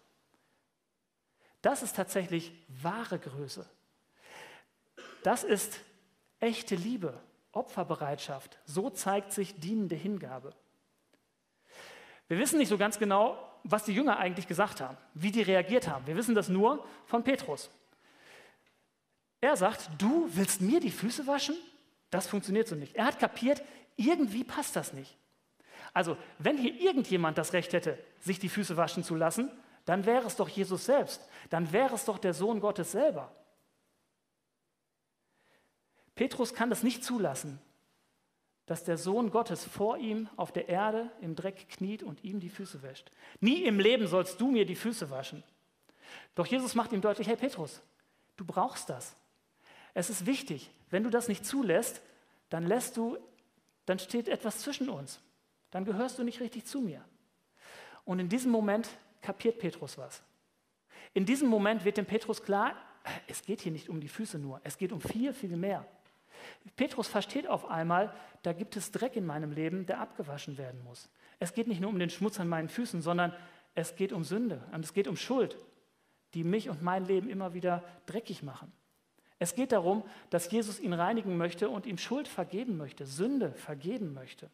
Das 1.63 1.81
ist 1.81 1.95
tatsächlich 1.95 2.53
wahre 2.67 3.17
Größe. 3.17 3.67
Das 5.23 5.43
ist 5.43 5.79
echte 6.39 6.75
Liebe, 6.75 7.19
Opferbereitschaft. 7.51 8.59
So 8.65 8.91
zeigt 8.91 9.33
sich 9.33 9.59
dienende 9.59 9.95
Hingabe. 9.95 10.53
Wir 12.27 12.37
wissen 12.37 12.59
nicht 12.59 12.69
so 12.69 12.77
ganz 12.77 12.99
genau, 12.99 13.35
was 13.63 13.83
die 13.83 13.93
Jünger 13.93 14.19
eigentlich 14.19 14.47
gesagt 14.47 14.79
haben, 14.79 14.95
wie 15.15 15.31
die 15.31 15.41
reagiert 15.41 15.87
haben. 15.87 16.05
Wir 16.05 16.15
wissen 16.15 16.35
das 16.35 16.49
nur 16.49 16.85
von 17.07 17.23
Petrus. 17.23 17.71
Er 19.41 19.57
sagt, 19.57 19.89
du 19.97 20.29
willst 20.33 20.61
mir 20.61 20.79
die 20.79 20.91
Füße 20.91 21.25
waschen? 21.25 21.55
Das 22.11 22.27
funktioniert 22.27 22.67
so 22.67 22.75
nicht. 22.75 22.95
Er 22.95 23.05
hat 23.05 23.17
kapiert, 23.17 23.63
irgendwie 23.95 24.43
passt 24.43 24.75
das 24.75 24.93
nicht. 24.93 25.17
Also, 25.95 26.17
wenn 26.39 26.57
hier 26.57 26.77
irgendjemand 26.77 27.37
das 27.37 27.53
Recht 27.53 27.71
hätte, 27.71 27.97
sich 28.19 28.37
die 28.37 28.49
Füße 28.49 28.75
waschen 28.75 29.01
zu 29.01 29.15
lassen, 29.15 29.49
dann 29.85 30.05
wäre 30.05 30.27
es 30.27 30.35
doch 30.35 30.49
Jesus 30.49 30.83
selbst. 30.83 31.25
Dann 31.49 31.71
wäre 31.71 31.95
es 31.95 32.03
doch 32.03 32.17
der 32.17 32.33
Sohn 32.33 32.59
Gottes 32.59 32.91
selber. 32.91 33.31
Petrus 36.13 36.53
kann 36.53 36.69
das 36.69 36.83
nicht 36.83 37.01
zulassen, 37.05 37.61
dass 38.65 38.83
der 38.83 38.97
Sohn 38.97 39.31
Gottes 39.31 39.63
vor 39.63 39.97
ihm 39.97 40.27
auf 40.35 40.51
der 40.51 40.67
Erde 40.67 41.09
im 41.21 41.33
Dreck 41.33 41.69
kniet 41.69 42.03
und 42.03 42.25
ihm 42.25 42.41
die 42.41 42.49
Füße 42.49 42.83
wäscht. 42.83 43.09
Nie 43.39 43.63
im 43.63 43.79
Leben 43.79 44.07
sollst 44.07 44.41
du 44.41 44.51
mir 44.51 44.65
die 44.65 44.75
Füße 44.75 45.09
waschen. 45.09 45.43
Doch 46.35 46.45
Jesus 46.45 46.75
macht 46.75 46.91
ihm 46.91 46.99
deutlich, 46.99 47.29
hey 47.29 47.37
Petrus, 47.37 47.81
du 48.35 48.43
brauchst 48.43 48.89
das. 48.89 49.15
Es 49.93 50.09
ist 50.09 50.25
wichtig, 50.25 50.69
wenn 50.89 51.05
du 51.05 51.09
das 51.09 51.29
nicht 51.29 51.45
zulässt, 51.45 52.01
dann 52.49 52.67
lässt 52.67 52.97
du, 52.97 53.17
dann 53.85 53.97
steht 53.97 54.27
etwas 54.27 54.59
zwischen 54.59 54.89
uns. 54.89 55.21
Dann 55.75 55.83
gehörst 55.83 56.17
du 56.17 56.23
nicht 56.23 56.39
richtig 56.39 56.63
zu 56.63 56.79
mir. 56.79 57.03
Und 58.05 58.19
in 58.19 58.29
diesem 58.29 58.49
Moment 58.49 58.87
kapiert 59.21 59.59
Petrus 59.59 59.97
was. 59.97 60.23
In 61.13 61.25
diesem 61.25 61.49
Moment 61.49 61.83
wird 61.83 61.97
dem 61.97 62.05
Petrus 62.05 62.41
klar, 62.41 62.77
es 63.27 63.41
geht 63.41 63.59
hier 63.59 63.73
nicht 63.73 63.89
um 63.89 63.99
die 63.99 64.07
Füße 64.07 64.39
nur, 64.39 64.61
es 64.63 64.77
geht 64.77 64.93
um 64.93 65.01
viel, 65.01 65.33
viel 65.33 65.57
mehr. 65.57 65.85
Petrus 66.77 67.09
versteht 67.09 67.45
auf 67.45 67.69
einmal, 67.69 68.15
da 68.43 68.53
gibt 68.53 68.77
es 68.77 68.89
Dreck 68.93 69.17
in 69.17 69.25
meinem 69.25 69.51
Leben, 69.51 69.85
der 69.85 69.99
abgewaschen 69.99 70.57
werden 70.57 70.81
muss. 70.81 71.09
Es 71.39 71.53
geht 71.53 71.67
nicht 71.67 71.81
nur 71.81 71.89
um 71.89 71.99
den 71.99 72.09
Schmutz 72.09 72.39
an 72.39 72.47
meinen 72.47 72.69
Füßen, 72.69 73.01
sondern 73.01 73.33
es 73.73 73.97
geht 73.97 74.13
um 74.13 74.23
Sünde 74.23 74.63
und 74.71 74.85
es 74.85 74.93
geht 74.93 75.09
um 75.09 75.17
Schuld, 75.17 75.57
die 76.35 76.45
mich 76.45 76.69
und 76.69 76.83
mein 76.83 77.03
Leben 77.03 77.29
immer 77.29 77.53
wieder 77.53 77.83
dreckig 78.05 78.43
machen. 78.43 78.71
Es 79.39 79.55
geht 79.55 79.73
darum, 79.73 80.05
dass 80.29 80.49
Jesus 80.49 80.79
ihn 80.79 80.93
reinigen 80.93 81.35
möchte 81.35 81.67
und 81.67 81.85
ihm 81.85 81.97
Schuld 81.97 82.29
vergeben 82.29 82.77
möchte, 82.77 83.05
Sünde 83.05 83.51
vergeben 83.51 84.13
möchte. 84.13 84.49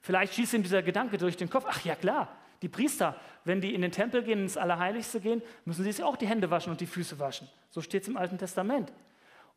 Vielleicht 0.00 0.34
schießt 0.34 0.54
ihm 0.54 0.62
dieser 0.62 0.82
Gedanke 0.82 1.18
durch 1.18 1.36
den 1.36 1.50
Kopf, 1.50 1.64
ach 1.68 1.84
ja 1.84 1.94
klar, 1.94 2.36
die 2.62 2.68
Priester, 2.68 3.16
wenn 3.44 3.60
die 3.60 3.74
in 3.74 3.82
den 3.82 3.92
Tempel 3.92 4.22
gehen, 4.22 4.40
ins 4.40 4.56
Allerheiligste 4.56 5.20
gehen, 5.20 5.42
müssen 5.64 5.84
sie 5.84 5.92
sich 5.92 6.04
auch 6.04 6.16
die 6.16 6.26
Hände 6.26 6.50
waschen 6.50 6.70
und 6.70 6.80
die 6.80 6.86
Füße 6.86 7.18
waschen. 7.18 7.48
So 7.70 7.80
steht 7.82 8.02
es 8.02 8.08
im 8.08 8.16
Alten 8.16 8.38
Testament. 8.38 8.92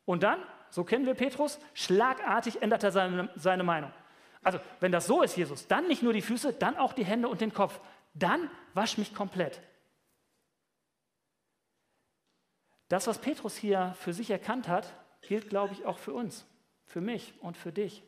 Und 0.04 0.22
dann, 0.22 0.38
so 0.70 0.84
kennen 0.84 1.06
wir 1.06 1.14
Petrus, 1.14 1.58
schlagartig 1.74 2.62
ändert 2.62 2.84
er 2.84 2.92
seine, 2.92 3.30
seine 3.36 3.62
Meinung. 3.62 3.92
Also, 4.42 4.58
wenn 4.80 4.92
das 4.92 5.06
so 5.06 5.22
ist, 5.22 5.36
Jesus, 5.36 5.66
dann 5.66 5.86
nicht 5.86 6.02
nur 6.02 6.12
die 6.12 6.22
Füße, 6.22 6.52
dann 6.54 6.76
auch 6.76 6.92
die 6.92 7.04
Hände 7.04 7.28
und 7.28 7.40
den 7.40 7.52
Kopf. 7.52 7.80
Dann 8.14 8.50
wasch 8.74 8.98
mich 8.98 9.14
komplett. 9.14 9.60
Das, 12.88 13.06
was 13.06 13.18
Petrus 13.18 13.56
hier 13.56 13.94
für 13.98 14.12
sich 14.12 14.30
erkannt 14.30 14.66
hat, 14.66 14.94
gilt, 15.22 15.48
glaube 15.48 15.74
ich, 15.74 15.84
auch 15.84 15.98
für 15.98 16.12
uns. 16.12 16.46
für 16.90 17.00
mich 17.00 17.34
und 17.40 17.56
für 17.56 17.70
dich. 17.70 18.02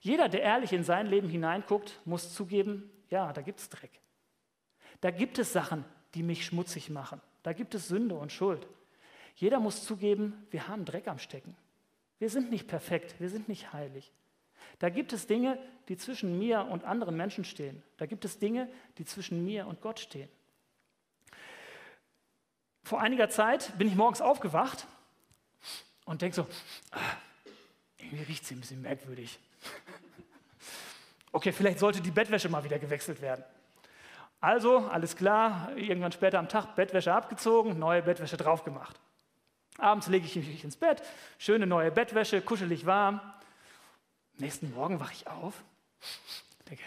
Jeder, 0.00 0.28
der 0.28 0.42
ehrlich 0.42 0.72
in 0.72 0.84
sein 0.84 1.06
Leben 1.06 1.28
hineinguckt, 1.28 2.00
muss 2.04 2.34
zugeben, 2.34 2.90
ja, 3.10 3.32
da 3.32 3.42
gibt 3.42 3.60
es 3.60 3.68
Dreck. 3.68 4.00
Da 5.00 5.10
gibt 5.10 5.38
es 5.38 5.52
Sachen, 5.52 5.84
die 6.14 6.22
mich 6.22 6.44
schmutzig 6.44 6.90
machen. 6.90 7.20
Da 7.42 7.52
gibt 7.52 7.74
es 7.74 7.88
Sünde 7.88 8.14
und 8.16 8.32
Schuld. 8.32 8.66
Jeder 9.36 9.60
muss 9.60 9.84
zugeben, 9.84 10.46
wir 10.50 10.68
haben 10.68 10.84
Dreck 10.84 11.08
am 11.08 11.18
Stecken. 11.18 11.56
Wir 12.18 12.30
sind 12.30 12.50
nicht 12.50 12.66
perfekt, 12.66 13.20
wir 13.20 13.28
sind 13.28 13.48
nicht 13.48 13.72
heilig. 13.72 14.10
Da 14.78 14.88
gibt 14.88 15.12
es 15.12 15.26
Dinge, 15.26 15.58
die 15.88 15.96
zwischen 15.96 16.38
mir 16.38 16.66
und 16.66 16.84
anderen 16.84 17.16
Menschen 17.16 17.44
stehen. 17.44 17.82
Da 17.98 18.06
gibt 18.06 18.24
es 18.24 18.38
Dinge, 18.38 18.68
die 18.98 19.04
zwischen 19.04 19.44
mir 19.44 19.66
und 19.66 19.80
Gott 19.80 20.00
stehen. 20.00 20.28
Vor 22.82 23.00
einiger 23.00 23.28
Zeit 23.28 23.76
bin 23.78 23.88
ich 23.88 23.94
morgens 23.94 24.20
aufgewacht 24.20 24.86
und 26.04 26.22
denke 26.22 26.36
so, 26.36 26.46
ah, 26.92 27.00
irgendwie 27.98 28.24
riecht 28.24 28.46
sie 28.46 28.54
ein 28.54 28.60
bisschen 28.60 28.82
merkwürdig. 28.82 29.38
Okay, 31.32 31.52
vielleicht 31.52 31.78
sollte 31.78 32.00
die 32.00 32.10
Bettwäsche 32.10 32.48
mal 32.48 32.64
wieder 32.64 32.78
gewechselt 32.78 33.20
werden. 33.20 33.44
Also, 34.40 34.78
alles 34.78 35.16
klar, 35.16 35.70
irgendwann 35.76 36.12
später 36.12 36.38
am 36.38 36.48
Tag 36.48 36.76
Bettwäsche 36.76 37.12
abgezogen, 37.12 37.78
neue 37.78 38.02
Bettwäsche 38.02 38.36
drauf 38.36 38.64
gemacht. 38.64 38.98
Abends 39.78 40.06
lege 40.06 40.26
ich 40.26 40.36
mich 40.36 40.64
ins 40.64 40.76
Bett, 40.76 41.02
schöne 41.38 41.66
neue 41.66 41.90
Bettwäsche, 41.90 42.40
kuschelig 42.40 42.86
warm. 42.86 43.20
Nächsten 44.38 44.72
Morgen 44.72 45.00
wache 45.00 45.12
ich 45.12 45.26
auf, 45.26 45.54
denke, 46.68 46.84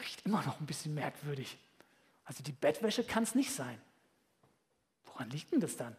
riecht 0.00 0.24
immer 0.26 0.42
noch 0.42 0.60
ein 0.60 0.66
bisschen 0.66 0.94
merkwürdig. 0.94 1.58
Also 2.24 2.42
die 2.42 2.52
Bettwäsche 2.52 3.04
kann 3.04 3.22
es 3.22 3.34
nicht 3.34 3.52
sein. 3.52 3.80
Woran 5.06 5.30
liegt 5.30 5.52
denn 5.52 5.60
das 5.60 5.76
dann? 5.76 5.96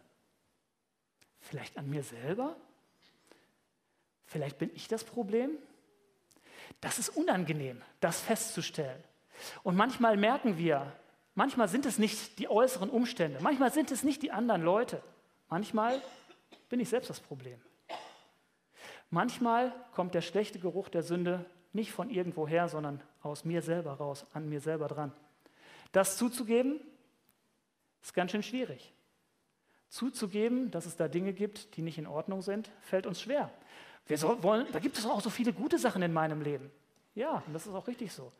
Vielleicht 1.40 1.78
an 1.78 1.88
mir 1.88 2.02
selber? 2.02 2.56
Vielleicht 4.28 4.58
bin 4.58 4.70
ich 4.74 4.88
das 4.88 5.04
Problem? 5.04 5.50
Das 6.82 6.98
ist 6.98 7.08
unangenehm, 7.08 7.80
das 8.00 8.20
festzustellen. 8.20 9.02
Und 9.62 9.74
manchmal 9.74 10.18
merken 10.18 10.58
wir, 10.58 10.92
manchmal 11.34 11.66
sind 11.68 11.86
es 11.86 11.98
nicht 11.98 12.38
die 12.38 12.48
äußeren 12.48 12.90
Umstände, 12.90 13.38
manchmal 13.40 13.72
sind 13.72 13.90
es 13.90 14.04
nicht 14.04 14.22
die 14.22 14.30
anderen 14.30 14.62
Leute, 14.62 15.02
manchmal 15.48 16.00
bin 16.68 16.78
ich 16.78 16.90
selbst 16.90 17.08
das 17.08 17.20
Problem. 17.20 17.58
Manchmal 19.08 19.72
kommt 19.92 20.14
der 20.14 20.20
schlechte 20.20 20.58
Geruch 20.58 20.90
der 20.90 21.02
Sünde 21.02 21.46
nicht 21.72 21.92
von 21.92 22.10
irgendwoher, 22.10 22.68
sondern 22.68 23.02
aus 23.22 23.46
mir 23.46 23.62
selber 23.62 23.94
raus, 23.94 24.26
an 24.34 24.46
mir 24.48 24.60
selber 24.60 24.88
dran. 24.88 25.12
Das 25.92 26.18
zuzugeben, 26.18 26.80
ist 28.02 28.12
ganz 28.12 28.32
schön 28.32 28.42
schwierig. 28.42 28.92
Zuzugeben, 29.88 30.70
dass 30.70 30.84
es 30.84 30.96
da 30.96 31.08
Dinge 31.08 31.32
gibt, 31.32 31.76
die 31.76 31.82
nicht 31.82 31.96
in 31.96 32.06
Ordnung 32.06 32.42
sind, 32.42 32.70
fällt 32.82 33.06
uns 33.06 33.22
schwer. 33.22 33.50
Wir 34.08 34.18
soll, 34.18 34.42
wollen, 34.42 34.66
da 34.72 34.78
gibt 34.78 34.98
es 34.98 35.06
auch 35.06 35.20
so 35.20 35.30
viele 35.30 35.52
gute 35.52 35.78
Sachen 35.78 36.02
in 36.02 36.12
meinem 36.12 36.40
Leben. 36.40 36.70
Ja, 37.14 37.42
und 37.46 37.52
das 37.52 37.66
ist 37.66 37.74
auch 37.74 37.86
richtig 37.86 38.12
so. 38.12 38.32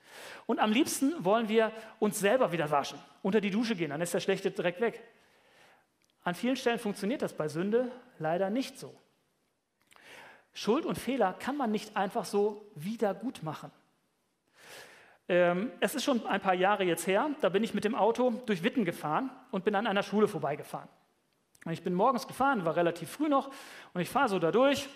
Und 0.46 0.60
am 0.60 0.72
liebsten 0.72 1.24
wollen 1.24 1.48
wir 1.48 1.72
uns 1.98 2.18
selber 2.18 2.52
wieder 2.52 2.70
waschen, 2.70 2.98
unter 3.22 3.40
die 3.40 3.50
Dusche 3.50 3.76
gehen, 3.76 3.90
dann 3.90 4.00
ist 4.00 4.14
der 4.14 4.20
schlechte 4.20 4.50
Dreck 4.50 4.80
weg. 4.80 5.02
An 6.24 6.34
vielen 6.34 6.56
Stellen 6.56 6.78
funktioniert 6.78 7.22
das 7.22 7.32
bei 7.32 7.48
Sünde 7.48 7.90
leider 8.18 8.50
nicht 8.50 8.78
so. 8.78 8.94
Schuld 10.54 10.86
und 10.86 10.96
Fehler 10.96 11.34
kann 11.34 11.56
man 11.56 11.70
nicht 11.70 11.96
einfach 11.96 12.24
so 12.24 12.70
wieder 12.74 13.14
gut 13.14 13.42
machen. 13.42 13.70
Ähm, 15.28 15.70
es 15.80 15.94
ist 15.94 16.04
schon 16.04 16.26
ein 16.26 16.40
paar 16.40 16.54
Jahre 16.54 16.84
jetzt 16.84 17.06
her, 17.06 17.30
da 17.42 17.50
bin 17.50 17.62
ich 17.62 17.74
mit 17.74 17.84
dem 17.84 17.94
Auto 17.94 18.30
durch 18.46 18.62
Witten 18.62 18.84
gefahren 18.84 19.30
und 19.50 19.64
bin 19.64 19.74
an 19.74 19.86
einer 19.86 20.02
Schule 20.02 20.26
vorbeigefahren. 20.26 20.88
Und 21.64 21.72
ich 21.72 21.82
bin 21.82 21.92
morgens 21.92 22.26
gefahren, 22.26 22.64
war 22.64 22.76
relativ 22.76 23.10
früh 23.10 23.28
noch, 23.28 23.50
und 23.92 24.00
ich 24.00 24.08
fahre 24.08 24.28
so 24.28 24.38
da 24.38 24.50
durch 24.50 24.88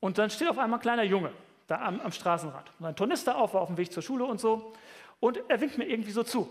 und 0.00 0.18
dann 0.18 0.30
steht 0.30 0.48
auf 0.48 0.58
einmal 0.58 0.78
ein 0.78 0.82
kleiner 0.82 1.02
Junge 1.04 1.32
da 1.68 1.82
am, 1.82 2.00
am 2.00 2.10
Straßenrand. 2.10 2.72
Sein 2.80 2.96
Tornister 2.96 3.36
auf, 3.36 3.54
war 3.54 3.60
auf 3.60 3.68
dem 3.68 3.76
Weg 3.76 3.92
zur 3.92 4.02
Schule 4.02 4.24
und 4.24 4.40
so. 4.40 4.72
Und 5.20 5.38
er 5.48 5.60
winkt 5.60 5.78
mir 5.78 5.84
irgendwie 5.84 6.10
so 6.10 6.22
zu. 6.24 6.48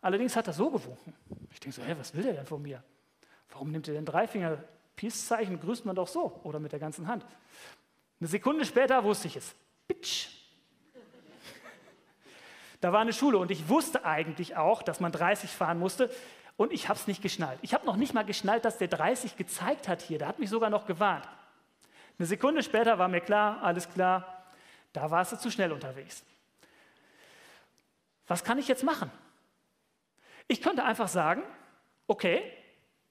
Allerdings 0.00 0.34
hat 0.34 0.48
er 0.48 0.52
so 0.52 0.70
gewunken. 0.70 1.14
Ich 1.50 1.60
denke 1.60 1.76
so, 1.76 1.82
hä, 1.82 1.94
was 1.98 2.14
will 2.14 2.24
der 2.24 2.32
denn 2.32 2.46
von 2.46 2.60
mir? 2.60 2.82
Warum 3.50 3.70
nimmt 3.70 3.86
er 3.86 3.94
denn 3.94 4.06
drei 4.06 4.26
Finger? 4.26 4.58
Peace-Zeichen 4.96 5.60
grüßt 5.60 5.84
man 5.84 5.94
doch 5.94 6.08
so 6.08 6.40
oder 6.42 6.58
mit 6.58 6.72
der 6.72 6.80
ganzen 6.80 7.06
Hand. 7.06 7.24
Eine 8.18 8.28
Sekunde 8.28 8.64
später 8.64 9.04
wusste 9.04 9.28
ich 9.28 9.36
es. 9.36 9.54
Bitch. 9.86 10.28
Da 12.80 12.92
war 12.92 13.00
eine 13.00 13.12
Schule 13.12 13.38
und 13.38 13.50
ich 13.50 13.68
wusste 13.68 14.04
eigentlich 14.04 14.56
auch, 14.56 14.82
dass 14.82 14.98
man 14.98 15.12
30 15.12 15.50
fahren 15.50 15.78
musste 15.78 16.10
und 16.56 16.72
ich 16.72 16.88
habe 16.88 16.98
es 16.98 17.06
nicht 17.06 17.22
geschnallt. 17.22 17.58
Ich 17.62 17.74
habe 17.74 17.86
noch 17.86 17.96
nicht 17.96 18.12
mal 18.12 18.24
geschnallt, 18.24 18.64
dass 18.64 18.78
der 18.78 18.88
30 18.88 19.36
gezeigt 19.36 19.88
hat 19.88 20.02
hier. 20.02 20.18
Der 20.18 20.26
hat 20.26 20.40
mich 20.40 20.50
sogar 20.50 20.70
noch 20.70 20.86
gewarnt. 20.86 21.28
Eine 22.18 22.26
Sekunde 22.26 22.62
später 22.62 22.98
war 22.98 23.08
mir 23.08 23.20
klar, 23.20 23.62
alles 23.62 23.88
klar, 23.88 24.44
da 24.92 25.10
warst 25.10 25.32
du 25.32 25.36
zu 25.36 25.50
schnell 25.50 25.72
unterwegs. 25.72 26.24
Was 28.26 28.44
kann 28.44 28.58
ich 28.58 28.68
jetzt 28.68 28.84
machen? 28.84 29.10
Ich 30.48 30.62
könnte 30.62 30.84
einfach 30.84 31.08
sagen, 31.08 31.42
okay, 32.06 32.42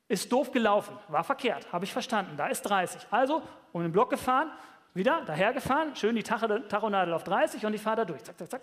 ist 0.08 0.32
doof 0.32 0.52
gelaufen, 0.52 0.98
war 1.08 1.24
verkehrt, 1.24 1.72
habe 1.72 1.86
ich 1.86 1.94
verstanden, 1.94 2.36
da 2.38 2.48
ist 2.48 2.64
30. 2.64 3.08
Also 3.12 3.42
um 3.72 3.82
den 3.82 3.92
Block 3.92 4.10
gefahren, 4.10 4.52
wieder 4.94 5.22
dahergefahren, 5.22 5.96
schön 5.96 6.16
die 6.16 6.24
Tachonadel 6.24 7.14
auf 7.14 7.24
30 7.24 7.66
und 7.66 7.74
ich 7.74 7.82
fahre 7.82 7.98
da 7.98 8.06
durch. 8.06 8.24
Zack, 8.24 8.38
zack, 8.38 8.52
zack. 8.52 8.62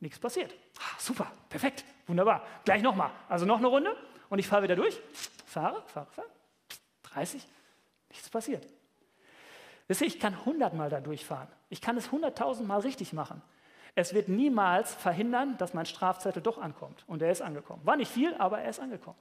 Nichts 0.00 0.18
passiert. 0.18 0.54
Ah, 0.78 0.98
super, 0.98 1.30
perfekt, 1.48 1.84
wunderbar. 2.06 2.46
Gleich 2.64 2.82
nochmal. 2.82 3.10
Also 3.28 3.46
noch 3.46 3.58
eine 3.58 3.66
Runde 3.66 3.96
und 4.28 4.38
ich 4.38 4.46
fahre 4.46 4.62
wieder 4.62 4.76
durch. 4.76 5.00
Fahre, 5.46 5.82
fahre, 5.86 6.06
fahre. 6.10 6.28
30, 7.02 7.46
Nichts 8.10 8.28
passiert. 8.28 8.66
Wisst 9.88 10.02
ihr, 10.02 10.06
ich 10.06 10.20
kann 10.20 10.44
hundertmal 10.44 10.90
da 10.90 11.00
durchfahren. 11.00 11.48
Ich 11.68 11.80
kann 11.80 11.96
es 11.96 12.12
hunderttausendmal 12.12 12.80
richtig 12.80 13.12
machen. 13.12 13.42
Es 13.94 14.14
wird 14.14 14.28
niemals 14.28 14.94
verhindern, 14.94 15.56
dass 15.58 15.74
mein 15.74 15.86
Strafzettel 15.86 16.42
doch 16.42 16.58
ankommt. 16.58 17.04
Und 17.06 17.22
er 17.22 17.32
ist 17.32 17.42
angekommen. 17.42 17.84
War 17.84 17.96
nicht 17.96 18.10
viel, 18.10 18.34
aber 18.34 18.60
er 18.60 18.70
ist 18.70 18.80
angekommen. 18.80 19.18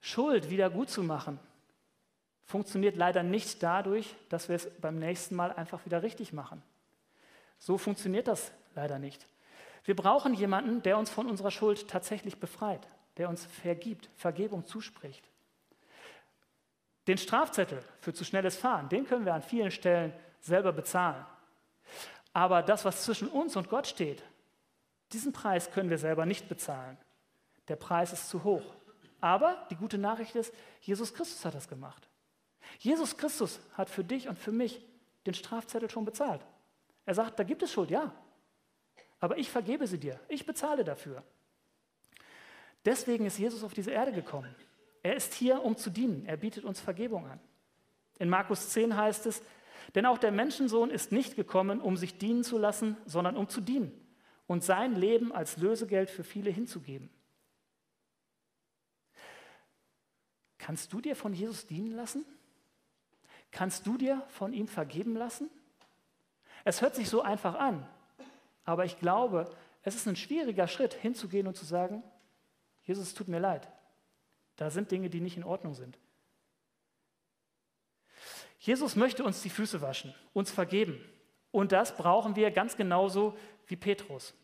Schuld 0.00 0.50
wieder 0.50 0.70
gut 0.70 0.90
zu 0.90 1.02
machen, 1.02 1.38
funktioniert 2.44 2.96
leider 2.96 3.22
nicht 3.22 3.62
dadurch, 3.62 4.14
dass 4.28 4.48
wir 4.48 4.56
es 4.56 4.70
beim 4.80 4.98
nächsten 4.98 5.34
Mal 5.36 5.52
einfach 5.52 5.84
wieder 5.84 6.02
richtig 6.02 6.32
machen. 6.32 6.62
So 7.58 7.78
funktioniert 7.78 8.28
das 8.28 8.52
leider 8.74 8.98
nicht. 8.98 9.26
Wir 9.84 9.96
brauchen 9.96 10.34
jemanden, 10.34 10.82
der 10.82 10.98
uns 10.98 11.10
von 11.10 11.28
unserer 11.28 11.50
Schuld 11.50 11.88
tatsächlich 11.88 12.38
befreit, 12.38 12.86
der 13.16 13.28
uns 13.28 13.44
vergibt, 13.46 14.08
Vergebung 14.16 14.66
zuspricht. 14.66 15.24
Den 17.08 17.18
Strafzettel 17.18 17.82
für 18.00 18.12
zu 18.12 18.24
schnelles 18.24 18.56
Fahren, 18.56 18.88
den 18.90 19.06
können 19.06 19.24
wir 19.24 19.34
an 19.34 19.42
vielen 19.42 19.70
Stellen 19.70 20.12
selber 20.40 20.72
bezahlen. 20.72 21.24
Aber 22.34 22.62
das, 22.62 22.84
was 22.84 23.02
zwischen 23.02 23.28
uns 23.28 23.56
und 23.56 23.70
Gott 23.70 23.86
steht, 23.86 24.22
diesen 25.12 25.32
Preis 25.32 25.70
können 25.70 25.88
wir 25.88 25.98
selber 25.98 26.26
nicht 26.26 26.48
bezahlen. 26.48 26.98
Der 27.68 27.76
Preis 27.76 28.12
ist 28.12 28.28
zu 28.28 28.44
hoch. 28.44 28.74
Aber 29.20 29.66
die 29.70 29.76
gute 29.76 29.96
Nachricht 29.96 30.36
ist, 30.36 30.54
Jesus 30.82 31.14
Christus 31.14 31.44
hat 31.44 31.54
das 31.54 31.66
gemacht. 31.66 32.08
Jesus 32.78 33.16
Christus 33.16 33.58
hat 33.72 33.88
für 33.88 34.04
dich 34.04 34.28
und 34.28 34.38
für 34.38 34.52
mich 34.52 34.84
den 35.26 35.34
Strafzettel 35.34 35.90
schon 35.90 36.04
bezahlt. 36.04 36.44
Er 37.06 37.14
sagt, 37.14 37.38
da 37.38 37.42
gibt 37.42 37.62
es 37.62 37.72
Schuld, 37.72 37.90
ja. 37.90 38.12
Aber 39.18 39.38
ich 39.38 39.50
vergebe 39.50 39.86
sie 39.86 39.98
dir. 39.98 40.20
Ich 40.28 40.44
bezahle 40.44 40.84
dafür. 40.84 41.22
Deswegen 42.84 43.24
ist 43.24 43.38
Jesus 43.38 43.64
auf 43.64 43.72
diese 43.72 43.90
Erde 43.90 44.12
gekommen. 44.12 44.54
Er 45.02 45.16
ist 45.16 45.34
hier, 45.34 45.62
um 45.62 45.76
zu 45.76 45.90
dienen. 45.90 46.26
Er 46.26 46.36
bietet 46.36 46.64
uns 46.64 46.80
Vergebung 46.80 47.26
an. 47.26 47.40
In 48.18 48.28
Markus 48.28 48.70
10 48.70 48.96
heißt 48.96 49.26
es, 49.26 49.42
denn 49.94 50.06
auch 50.06 50.18
der 50.18 50.32
Menschensohn 50.32 50.90
ist 50.90 51.12
nicht 51.12 51.36
gekommen, 51.36 51.80
um 51.80 51.96
sich 51.96 52.18
dienen 52.18 52.44
zu 52.44 52.58
lassen, 52.58 52.96
sondern 53.06 53.36
um 53.36 53.48
zu 53.48 53.60
dienen 53.60 53.92
und 54.46 54.64
sein 54.64 54.94
Leben 54.94 55.32
als 55.32 55.56
Lösegeld 55.56 56.10
für 56.10 56.24
viele 56.24 56.50
hinzugeben. 56.50 57.10
Kannst 60.58 60.92
du 60.92 61.00
dir 61.00 61.16
von 61.16 61.32
Jesus 61.32 61.66
dienen 61.66 61.92
lassen? 61.92 62.26
Kannst 63.50 63.86
du 63.86 63.96
dir 63.96 64.22
von 64.28 64.52
ihm 64.52 64.68
vergeben 64.68 65.16
lassen? 65.16 65.48
Es 66.64 66.82
hört 66.82 66.94
sich 66.94 67.08
so 67.08 67.22
einfach 67.22 67.54
an, 67.54 67.88
aber 68.64 68.84
ich 68.84 68.98
glaube, 68.98 69.50
es 69.82 69.94
ist 69.94 70.06
ein 70.06 70.16
schwieriger 70.16 70.66
Schritt, 70.66 70.92
hinzugehen 70.92 71.46
und 71.46 71.56
zu 71.56 71.64
sagen, 71.64 72.02
Jesus, 72.82 73.08
es 73.08 73.14
tut 73.14 73.28
mir 73.28 73.38
leid. 73.38 73.68
Da 74.58 74.70
sind 74.70 74.90
Dinge, 74.90 75.08
die 75.08 75.20
nicht 75.20 75.36
in 75.36 75.44
Ordnung 75.44 75.74
sind. 75.74 75.98
Jesus 78.58 78.96
möchte 78.96 79.22
uns 79.22 79.40
die 79.40 79.50
Füße 79.50 79.80
waschen, 79.80 80.12
uns 80.34 80.50
vergeben. 80.50 81.00
Und 81.52 81.72
das 81.72 81.96
brauchen 81.96 82.36
wir 82.36 82.50
ganz 82.50 82.76
genauso 82.76 83.38
wie 83.68 83.76
Petrus. 83.76 84.34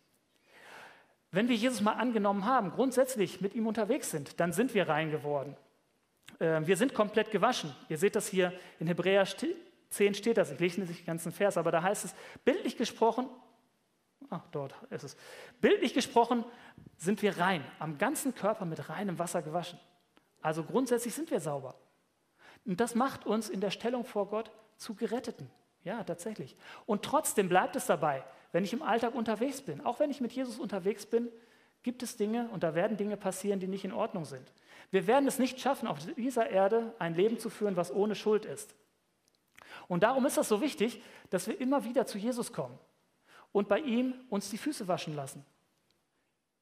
Wenn 1.33 1.49
wir 1.49 1.57
Jesus 1.57 1.81
mal 1.81 1.95
angenommen 1.95 2.45
haben, 2.45 2.71
grundsätzlich 2.71 3.41
mit 3.41 3.55
ihm 3.55 3.67
unterwegs 3.67 4.13
sind, 4.13 4.39
dann 4.39 4.53
sind 4.53 4.73
wir 4.73 4.89
rein 4.89 5.11
geworden. 5.11 5.57
Ähm, 6.39 6.69
wir 6.69 6.77
sind 6.77 6.95
komplett 6.95 7.33
gewaschen. 7.33 7.75
Ihr 7.89 7.99
seht 7.99 8.15
das 8.15 8.29
hier 8.29 8.53
in 8.79 8.87
Hebräer 8.87 9.27
10 9.27 10.15
steht 10.15 10.37
das. 10.37 10.53
Ich 10.53 10.61
lese 10.61 10.81
nicht 10.81 11.01
den 11.01 11.07
ganzen 11.07 11.33
Vers, 11.33 11.57
aber 11.57 11.73
da 11.73 11.83
heißt 11.83 12.05
es, 12.05 12.15
bildlich 12.45 12.77
gesprochen, 12.77 13.29
ach, 14.31 14.43
dort 14.53 14.75
ist 14.91 15.03
es, 15.03 15.17
bildlich 15.61 15.93
gesprochen 15.93 16.45
sind 16.99 17.21
wir 17.21 17.37
rein, 17.39 17.65
am 17.81 17.99
ganzen 17.99 18.33
Körper 18.33 18.65
mit 18.65 18.89
reinem 18.89 19.19
Wasser 19.19 19.43
gewaschen. 19.43 19.81
Also 20.45 20.63
grundsätzlich 20.63 21.15
sind 21.15 21.31
wir 21.31 21.41
sauber. 21.41 21.75
Und 22.67 22.79
das 22.79 22.95
macht 22.95 23.25
uns 23.25 23.49
in 23.49 23.63
der 23.63 23.71
Stellung 23.71 24.05
vor 24.05 24.29
Gott 24.29 24.51
zu 24.77 24.95
Geretteten. 24.95 25.51
Ja, 25.85 26.05
tatsächlich. 26.05 26.55
Und 26.85 27.03
trotzdem 27.03 27.49
bleibt 27.49 27.77
es 27.77 27.87
dabei, 27.87 28.23
wenn 28.53 28.63
ich 28.63 28.75
im 28.75 28.83
Alltag 28.83 29.15
unterwegs 29.15 29.63
bin, 29.63 29.81
auch 29.81 30.01
wenn 30.01 30.11
ich 30.11 30.21
mit 30.21 30.33
Jesus 30.33 30.59
unterwegs 30.59 31.07
bin, 31.07 31.31
gibt 31.83 32.03
es 32.03 32.19
Dinge 32.19 32.51
und 32.51 32.63
da 32.63 32.75
werden 32.75 32.99
Dinge 32.99 33.17
passieren, 33.17 33.59
die 33.59 33.67
nicht 33.67 33.87
in 33.87 33.93
Ordnung 33.93 34.27
sind. 34.27 34.53
Wir 34.91 35.07
werden 35.07 35.27
es 35.27 35.39
nicht 35.39 35.61
schaffen, 35.61 35.89
auf 35.89 35.99
dieser 36.15 36.51
Erde 36.51 36.95
ein 36.99 37.15
Leben 37.15 37.39
zu 37.39 37.49
führen, 37.49 37.77
was 37.77 37.91
ohne 37.91 38.15
Schuld 38.15 38.45
ist. 38.45 38.75
Und 39.89 40.03
darum 40.03 40.27
ist 40.27 40.37
es 40.37 40.49
so 40.49 40.61
wichtig, 40.61 41.03
dass 41.31 41.47
wir 41.47 41.59
immer 41.59 41.85
wieder 41.85 42.07
zu 42.07 42.19
Jesus 42.19 42.53
kommen 42.53 42.79
und 43.51 43.67
bei 43.67 43.79
ihm 43.79 44.13
uns 44.29 44.51
die 44.51 44.59
Füße 44.59 44.89
waschen 44.89 45.17
lassen, 45.17 45.43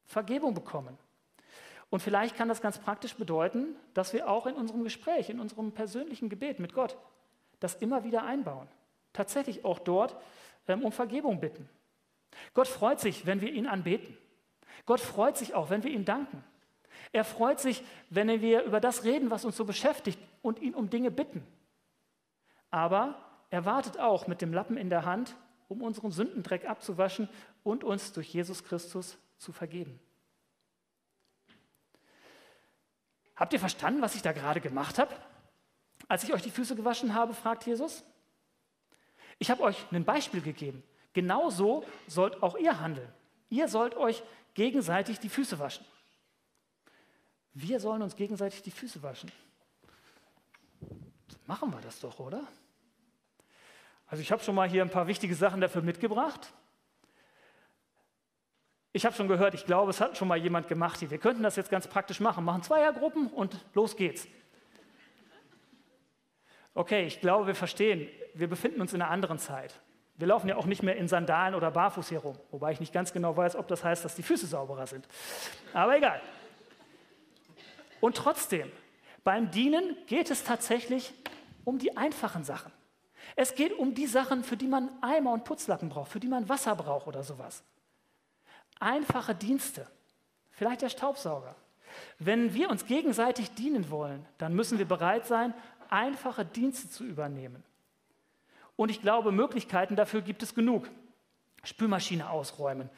Vergebung 0.04 0.54
bekommen. 0.54 0.96
Und 1.92 2.00
vielleicht 2.00 2.36
kann 2.36 2.48
das 2.48 2.62
ganz 2.62 2.78
praktisch 2.78 3.16
bedeuten, 3.16 3.76
dass 3.92 4.14
wir 4.14 4.30
auch 4.30 4.46
in 4.46 4.54
unserem 4.54 4.82
Gespräch, 4.82 5.28
in 5.28 5.38
unserem 5.38 5.72
persönlichen 5.72 6.30
Gebet 6.30 6.58
mit 6.58 6.72
Gott 6.72 6.96
das 7.60 7.74
immer 7.74 8.02
wieder 8.02 8.24
einbauen. 8.24 8.66
Tatsächlich 9.12 9.66
auch 9.66 9.78
dort 9.78 10.16
ähm, 10.68 10.84
um 10.84 10.92
Vergebung 10.92 11.38
bitten. 11.38 11.68
Gott 12.54 12.66
freut 12.66 12.98
sich, 12.98 13.26
wenn 13.26 13.42
wir 13.42 13.52
ihn 13.52 13.66
anbeten. 13.66 14.16
Gott 14.86 15.00
freut 15.00 15.36
sich 15.36 15.52
auch, 15.52 15.68
wenn 15.68 15.84
wir 15.84 15.90
ihm 15.90 16.06
danken. 16.06 16.42
Er 17.12 17.24
freut 17.24 17.60
sich, 17.60 17.84
wenn 18.08 18.40
wir 18.40 18.62
über 18.62 18.80
das 18.80 19.04
reden, 19.04 19.30
was 19.30 19.44
uns 19.44 19.58
so 19.58 19.66
beschäftigt 19.66 20.18
und 20.40 20.62
ihn 20.62 20.74
um 20.74 20.88
Dinge 20.88 21.10
bitten. 21.10 21.46
Aber 22.70 23.16
er 23.50 23.66
wartet 23.66 24.00
auch 24.00 24.26
mit 24.26 24.40
dem 24.40 24.54
Lappen 24.54 24.78
in 24.78 24.88
der 24.88 25.04
Hand, 25.04 25.36
um 25.68 25.82
unseren 25.82 26.10
Sündendreck 26.10 26.66
abzuwaschen 26.66 27.28
und 27.62 27.84
uns 27.84 28.14
durch 28.14 28.32
Jesus 28.32 28.64
Christus 28.64 29.18
zu 29.36 29.52
vergeben. 29.52 30.00
Habt 33.36 33.52
ihr 33.52 33.60
verstanden, 33.60 34.02
was 34.02 34.14
ich 34.14 34.22
da 34.22 34.32
gerade 34.32 34.60
gemacht 34.60 34.98
habe? 34.98 35.14
Als 36.08 36.24
ich 36.24 36.32
euch 36.32 36.42
die 36.42 36.50
Füße 36.50 36.76
gewaschen 36.76 37.14
habe, 37.14 37.34
fragt 37.34 37.66
Jesus. 37.66 38.04
Ich 39.38 39.50
habe 39.50 39.62
euch 39.62 39.86
ein 39.90 40.04
Beispiel 40.04 40.42
gegeben. 40.42 40.82
Genauso 41.12 41.84
sollt 42.06 42.42
auch 42.42 42.56
ihr 42.56 42.80
handeln. 42.80 43.12
Ihr 43.48 43.68
sollt 43.68 43.96
euch 43.96 44.22
gegenseitig 44.54 45.18
die 45.20 45.28
Füße 45.28 45.58
waschen. 45.58 45.84
Wir 47.54 47.80
sollen 47.80 48.02
uns 48.02 48.16
gegenseitig 48.16 48.62
die 48.62 48.70
Füße 48.70 49.02
waschen. 49.02 49.30
Machen 51.46 51.70
wir 51.70 51.80
das 51.80 52.00
doch, 52.00 52.18
oder? 52.18 52.46
Also 54.06 54.22
ich 54.22 54.30
habe 54.30 54.42
schon 54.42 54.54
mal 54.54 54.68
hier 54.68 54.82
ein 54.82 54.90
paar 54.90 55.06
wichtige 55.06 55.34
Sachen 55.34 55.60
dafür 55.60 55.82
mitgebracht. 55.82 56.52
Ich 58.92 59.06
habe 59.06 59.16
schon 59.16 59.28
gehört, 59.28 59.54
ich 59.54 59.64
glaube, 59.64 59.90
es 59.90 60.00
hat 60.00 60.18
schon 60.18 60.28
mal 60.28 60.36
jemand 60.36 60.68
gemacht. 60.68 61.00
Wir 61.10 61.18
könnten 61.18 61.42
das 61.42 61.56
jetzt 61.56 61.70
ganz 61.70 61.86
praktisch 61.86 62.20
machen. 62.20 62.44
Machen 62.44 62.62
Zweiergruppen 62.62 63.28
und 63.28 63.58
los 63.74 63.96
geht's. 63.96 64.28
Okay, 66.74 67.06
ich 67.06 67.20
glaube, 67.20 67.46
wir 67.46 67.54
verstehen, 67.54 68.08
wir 68.34 68.48
befinden 68.48 68.80
uns 68.80 68.92
in 68.92 69.00
einer 69.00 69.10
anderen 69.10 69.38
Zeit. 69.38 69.80
Wir 70.16 70.26
laufen 70.26 70.48
ja 70.48 70.56
auch 70.56 70.66
nicht 70.66 70.82
mehr 70.82 70.96
in 70.96 71.08
Sandalen 71.08 71.54
oder 71.54 71.70
barfuß 71.70 72.10
hier 72.10 72.20
rum, 72.20 72.38
wobei 72.50 72.72
ich 72.72 72.80
nicht 72.80 72.92
ganz 72.92 73.12
genau 73.12 73.36
weiß, 73.36 73.56
ob 73.56 73.66
das 73.68 73.82
heißt, 73.82 74.04
dass 74.04 74.14
die 74.14 74.22
Füße 74.22 74.46
sauberer 74.46 74.86
sind. 74.86 75.06
Aber 75.72 75.96
egal. 75.96 76.20
Und 78.00 78.16
trotzdem, 78.16 78.70
beim 79.24 79.50
Dienen 79.50 79.96
geht 80.06 80.30
es 80.30 80.44
tatsächlich 80.44 81.12
um 81.64 81.78
die 81.78 81.96
einfachen 81.96 82.44
Sachen. 82.44 82.72
Es 83.36 83.54
geht 83.54 83.72
um 83.72 83.94
die 83.94 84.06
Sachen, 84.06 84.44
für 84.44 84.56
die 84.56 84.66
man 84.66 84.90
Eimer 85.00 85.32
und 85.32 85.44
Putzlappen 85.44 85.88
braucht, 85.88 86.10
für 86.10 86.20
die 86.20 86.28
man 86.28 86.48
Wasser 86.48 86.74
braucht 86.74 87.06
oder 87.06 87.22
sowas. 87.22 87.62
Einfache 88.82 89.32
Dienste, 89.32 89.86
vielleicht 90.50 90.82
der 90.82 90.88
Staubsauger. 90.88 91.54
Wenn 92.18 92.52
wir 92.52 92.68
uns 92.68 92.84
gegenseitig 92.84 93.54
dienen 93.54 93.92
wollen, 93.92 94.26
dann 94.38 94.54
müssen 94.54 94.78
wir 94.78 94.86
bereit 94.86 95.24
sein, 95.24 95.54
einfache 95.88 96.44
Dienste 96.44 96.90
zu 96.90 97.04
übernehmen. 97.04 97.62
Und 98.74 98.90
ich 98.90 99.00
glaube, 99.00 99.30
Möglichkeiten 99.30 99.94
dafür 99.94 100.20
gibt 100.20 100.42
es 100.42 100.56
genug. 100.56 100.88
Spülmaschine 101.62 102.28
ausräumen, 102.28 102.90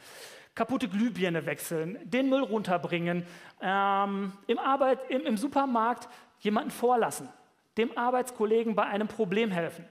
kaputte 0.55 0.89
Glühbirne 0.89 1.45
wechseln, 1.45 1.99
den 2.09 2.31
Müll 2.31 2.45
runterbringen, 2.45 3.27
ähm, 3.61 4.33
im, 4.47 4.59
Arbeit, 4.59 5.01
im, 5.11 5.27
im 5.27 5.37
Supermarkt 5.37 6.09
jemanden 6.39 6.71
vorlassen, 6.71 7.29
dem 7.77 7.95
Arbeitskollegen 7.99 8.75
bei 8.75 8.85
einem 8.85 9.07
Problem 9.07 9.51
helfen 9.51 9.85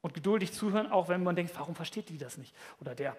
und 0.00 0.14
geduldig 0.14 0.52
zuhören, 0.52 0.90
auch 0.90 1.08
wenn 1.08 1.22
man 1.22 1.36
denkt, 1.36 1.56
warum 1.56 1.76
versteht 1.76 2.08
die 2.08 2.18
das 2.18 2.38
nicht 2.38 2.56
oder 2.80 2.96
der. 2.96 3.16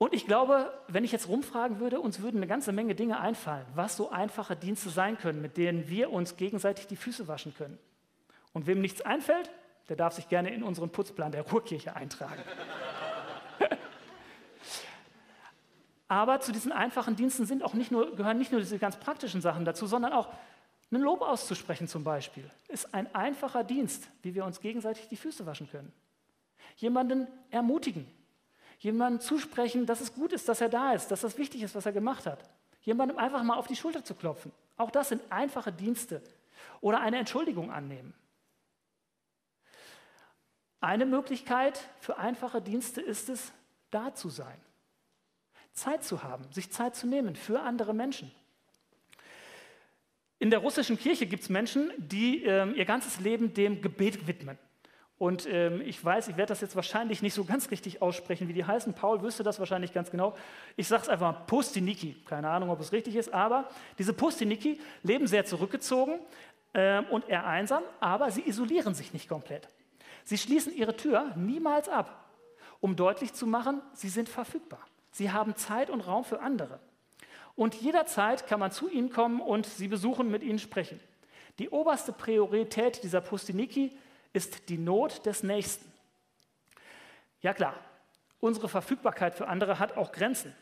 Und 0.00 0.14
ich 0.14 0.26
glaube, 0.26 0.72
wenn 0.88 1.04
ich 1.04 1.12
jetzt 1.12 1.28
rumfragen 1.28 1.78
würde, 1.78 2.00
uns 2.00 2.22
würden 2.22 2.38
eine 2.38 2.46
ganze 2.46 2.72
Menge 2.72 2.94
Dinge 2.94 3.20
einfallen, 3.20 3.66
was 3.74 3.98
so 3.98 4.08
einfache 4.08 4.56
Dienste 4.56 4.88
sein 4.88 5.18
können, 5.18 5.42
mit 5.42 5.58
denen 5.58 5.90
wir 5.90 6.10
uns 6.10 6.38
gegenseitig 6.38 6.86
die 6.86 6.96
Füße 6.96 7.28
waschen 7.28 7.54
können. 7.54 7.78
Und 8.54 8.66
wem 8.66 8.80
nichts 8.80 9.02
einfällt, 9.02 9.50
der 9.90 9.96
darf 9.96 10.14
sich 10.14 10.30
gerne 10.30 10.54
in 10.54 10.62
unseren 10.62 10.88
Putzplan 10.88 11.32
der 11.32 11.42
Ruhrkirche 11.42 11.94
eintragen. 11.96 12.42
Aber 16.08 16.40
zu 16.40 16.52
diesen 16.52 16.72
einfachen 16.72 17.14
Diensten 17.14 17.44
sind 17.44 17.62
auch 17.62 17.74
nicht 17.74 17.90
nur, 17.90 18.16
gehören 18.16 18.38
nicht 18.38 18.52
nur 18.52 18.62
diese 18.62 18.78
ganz 18.78 18.96
praktischen 18.96 19.42
Sachen 19.42 19.66
dazu, 19.66 19.86
sondern 19.86 20.14
auch 20.14 20.30
ein 20.90 21.02
Lob 21.02 21.20
auszusprechen 21.20 21.88
zum 21.88 22.04
Beispiel. 22.04 22.50
Ist 22.68 22.94
ein 22.94 23.14
einfacher 23.14 23.64
Dienst, 23.64 24.08
wie 24.22 24.34
wir 24.34 24.46
uns 24.46 24.62
gegenseitig 24.62 25.08
die 25.08 25.16
Füße 25.16 25.44
waschen 25.44 25.68
können. 25.70 25.92
Jemanden 26.76 27.28
ermutigen, 27.50 28.06
jemandem 28.80 29.20
zusprechen, 29.20 29.86
dass 29.86 30.00
es 30.00 30.14
gut 30.14 30.32
ist, 30.32 30.48
dass 30.48 30.60
er 30.60 30.68
da 30.68 30.92
ist, 30.92 31.10
dass 31.10 31.20
das 31.20 31.38
wichtig 31.38 31.62
ist, 31.62 31.74
was 31.74 31.86
er 31.86 31.92
gemacht 31.92 32.26
hat. 32.26 32.50
Jemandem 32.82 33.18
einfach 33.18 33.42
mal 33.42 33.56
auf 33.56 33.66
die 33.66 33.76
Schulter 33.76 34.04
zu 34.04 34.14
klopfen. 34.14 34.52
Auch 34.76 34.90
das 34.90 35.10
sind 35.10 35.22
einfache 35.30 35.70
Dienste. 35.70 36.22
Oder 36.80 37.00
eine 37.00 37.18
Entschuldigung 37.18 37.70
annehmen. 37.70 38.14
Eine 40.80 41.04
Möglichkeit 41.04 41.78
für 42.00 42.16
einfache 42.16 42.62
Dienste 42.62 43.02
ist 43.02 43.28
es, 43.28 43.52
da 43.90 44.14
zu 44.14 44.30
sein. 44.30 44.58
Zeit 45.72 46.02
zu 46.02 46.22
haben, 46.22 46.50
sich 46.52 46.72
Zeit 46.72 46.96
zu 46.96 47.06
nehmen 47.06 47.36
für 47.36 47.60
andere 47.60 47.92
Menschen. 47.92 48.32
In 50.38 50.48
der 50.48 50.60
russischen 50.60 50.98
Kirche 50.98 51.26
gibt 51.26 51.42
es 51.42 51.48
Menschen, 51.50 51.92
die 51.98 52.44
äh, 52.44 52.66
ihr 52.72 52.86
ganzes 52.86 53.20
Leben 53.20 53.52
dem 53.52 53.82
Gebet 53.82 54.26
widmen. 54.26 54.58
Und 55.20 55.46
ähm, 55.46 55.82
ich 55.82 56.02
weiß, 56.02 56.28
ich 56.28 56.38
werde 56.38 56.48
das 56.48 56.62
jetzt 56.62 56.76
wahrscheinlich 56.76 57.20
nicht 57.20 57.34
so 57.34 57.44
ganz 57.44 57.70
richtig 57.70 58.00
aussprechen, 58.00 58.48
wie 58.48 58.54
die 58.54 58.64
heißen. 58.64 58.94
Paul 58.94 59.20
wüsste 59.20 59.42
das 59.42 59.58
wahrscheinlich 59.58 59.92
ganz 59.92 60.10
genau. 60.10 60.34
Ich 60.78 60.88
sage 60.88 61.02
es 61.02 61.08
einfach 61.10 61.32
mal, 61.32 61.44
Pustiniki. 61.46 62.16
Keine 62.24 62.48
Ahnung, 62.48 62.70
ob 62.70 62.80
es 62.80 62.90
richtig 62.90 63.16
ist, 63.16 63.30
aber 63.30 63.68
diese 63.98 64.14
Pustiniki 64.14 64.80
leben 65.02 65.26
sehr 65.26 65.44
zurückgezogen 65.44 66.20
äh, 66.72 67.02
und 67.10 67.28
eher 67.28 67.46
einsam, 67.46 67.82
aber 68.00 68.30
sie 68.30 68.48
isolieren 68.48 68.94
sich 68.94 69.12
nicht 69.12 69.28
komplett. 69.28 69.68
Sie 70.24 70.38
schließen 70.38 70.74
ihre 70.74 70.96
Tür 70.96 71.34
niemals 71.36 71.90
ab, 71.90 72.24
um 72.80 72.96
deutlich 72.96 73.34
zu 73.34 73.46
machen, 73.46 73.82
sie 73.92 74.08
sind 74.08 74.26
verfügbar. 74.26 74.80
Sie 75.10 75.30
haben 75.30 75.54
Zeit 75.54 75.90
und 75.90 76.00
Raum 76.00 76.24
für 76.24 76.40
andere. 76.40 76.80
Und 77.56 77.74
jederzeit 77.74 78.46
kann 78.46 78.58
man 78.58 78.70
zu 78.70 78.88
ihnen 78.88 79.10
kommen 79.10 79.42
und 79.42 79.66
sie 79.66 79.88
besuchen, 79.88 80.30
mit 80.30 80.42
ihnen 80.42 80.58
sprechen. 80.58 80.98
Die 81.58 81.68
oberste 81.68 82.14
Priorität 82.14 83.02
dieser 83.02 83.20
Pustiniki 83.20 83.88
ist 83.88 83.96
die 84.68 84.78
Not 84.78 85.26
des 85.26 85.42
Nächsten. 85.42 85.90
Ja 87.40 87.54
klar, 87.54 87.74
unsere 88.40 88.68
Verfügbarkeit 88.68 89.34
für 89.34 89.48
andere 89.48 89.78
hat 89.78 89.96
auch 89.96 90.12
Grenzen. 90.12 90.54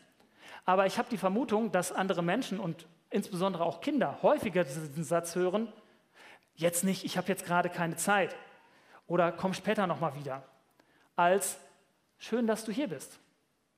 Aber 0.65 0.85
ich 0.85 0.97
habe 0.97 1.09
die 1.09 1.17
Vermutung, 1.17 1.71
dass 1.71 1.91
andere 1.91 2.23
Menschen 2.23 2.59
und 2.59 2.87
insbesondere 3.09 3.63
auch 3.63 3.81
Kinder 3.81 4.19
häufiger 4.21 4.63
diesen 4.63 5.03
Satz 5.03 5.35
hören, 5.35 5.71
jetzt 6.55 6.83
nicht, 6.83 7.03
ich 7.05 7.17
habe 7.17 7.27
jetzt 7.27 7.45
gerade 7.45 7.69
keine 7.69 7.95
Zeit 7.95 8.35
oder 9.07 9.31
komm 9.31 9.53
später 9.53 9.87
nochmal 9.87 10.15
wieder, 10.15 10.43
als 11.15 11.57
schön, 12.17 12.47
dass 12.47 12.65
du 12.65 12.71
hier 12.71 12.87
bist. 12.87 13.19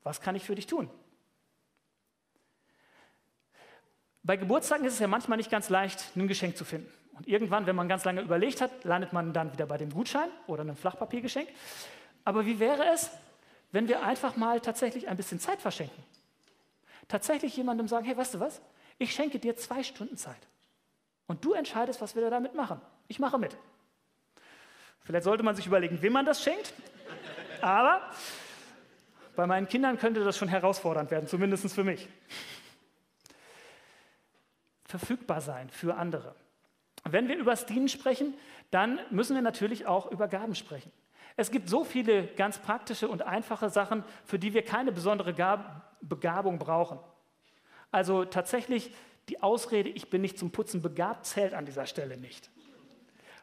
Was 0.03 0.19
kann 0.19 0.35
ich 0.35 0.43
für 0.43 0.55
dich 0.55 0.67
tun? 0.67 0.89
Bei 4.23 4.35
Geburtstagen 4.35 4.85
ist 4.85 4.93
es 4.93 4.99
ja 4.99 5.07
manchmal 5.07 5.37
nicht 5.37 5.49
ganz 5.49 5.69
leicht, 5.69 6.15
ein 6.15 6.27
Geschenk 6.27 6.57
zu 6.57 6.65
finden. 6.65 6.91
Und 7.21 7.27
irgendwann, 7.27 7.67
wenn 7.67 7.75
man 7.75 7.87
ganz 7.87 8.03
lange 8.03 8.21
überlegt 8.21 8.61
hat, 8.61 8.83
landet 8.83 9.13
man 9.13 9.31
dann 9.31 9.53
wieder 9.53 9.67
bei 9.67 9.77
dem 9.77 9.91
Gutschein 9.91 10.27
oder 10.47 10.61
einem 10.61 10.75
Flachpapiergeschenk. 10.75 11.47
Aber 12.25 12.47
wie 12.47 12.59
wäre 12.59 12.83
es, 12.91 13.11
wenn 13.71 13.87
wir 13.87 14.01
einfach 14.01 14.37
mal 14.37 14.59
tatsächlich 14.59 15.07
ein 15.07 15.17
bisschen 15.17 15.39
Zeit 15.39 15.61
verschenken? 15.61 16.03
Tatsächlich 17.07 17.55
jemandem 17.55 17.87
sagen, 17.87 18.05
hey, 18.05 18.17
weißt 18.17 18.33
du 18.33 18.39
was? 18.39 18.59
Ich 18.97 19.13
schenke 19.13 19.37
dir 19.37 19.55
zwei 19.55 19.83
Stunden 19.83 20.17
Zeit. 20.17 20.47
Und 21.27 21.45
du 21.45 21.53
entscheidest, 21.53 22.01
was 22.01 22.15
wir 22.15 22.27
damit 22.27 22.55
machen. 22.55 22.81
Ich 23.07 23.19
mache 23.19 23.37
mit. 23.37 23.55
Vielleicht 25.01 25.25
sollte 25.25 25.43
man 25.43 25.55
sich 25.55 25.67
überlegen, 25.67 26.01
wem 26.01 26.13
man 26.13 26.25
das 26.25 26.41
schenkt. 26.41 26.73
Aber 27.61 28.01
bei 29.35 29.45
meinen 29.45 29.67
Kindern 29.67 29.99
könnte 29.99 30.23
das 30.23 30.39
schon 30.39 30.47
herausfordernd 30.47 31.11
werden, 31.11 31.27
zumindest 31.27 31.71
für 31.71 31.83
mich. 31.83 32.09
Verfügbar 34.85 35.39
sein 35.39 35.69
für 35.69 35.93
andere. 35.93 36.33
Wenn 37.03 37.27
wir 37.27 37.37
über 37.37 37.51
das 37.51 37.65
Dienen 37.65 37.89
sprechen, 37.89 38.33
dann 38.69 38.99
müssen 39.09 39.35
wir 39.35 39.41
natürlich 39.41 39.85
auch 39.85 40.11
über 40.11 40.27
Gaben 40.27 40.55
sprechen. 40.55 40.91
Es 41.35 41.51
gibt 41.51 41.69
so 41.69 41.83
viele 41.83 42.27
ganz 42.27 42.59
praktische 42.59 43.07
und 43.07 43.21
einfache 43.21 43.69
Sachen, 43.69 44.03
für 44.25 44.37
die 44.37 44.53
wir 44.53 44.63
keine 44.63 44.91
besondere 44.91 45.33
Gab 45.33 45.97
Begabung 46.01 46.59
brauchen. 46.59 46.99
Also 47.91 48.25
tatsächlich 48.25 48.93
die 49.29 49.41
Ausrede, 49.41 49.89
ich 49.89 50.09
bin 50.09 50.21
nicht 50.21 50.37
zum 50.37 50.51
Putzen 50.51 50.81
begabt, 50.81 51.25
zählt 51.25 51.53
an 51.53 51.65
dieser 51.65 51.85
Stelle 51.85 52.17
nicht. 52.17 52.49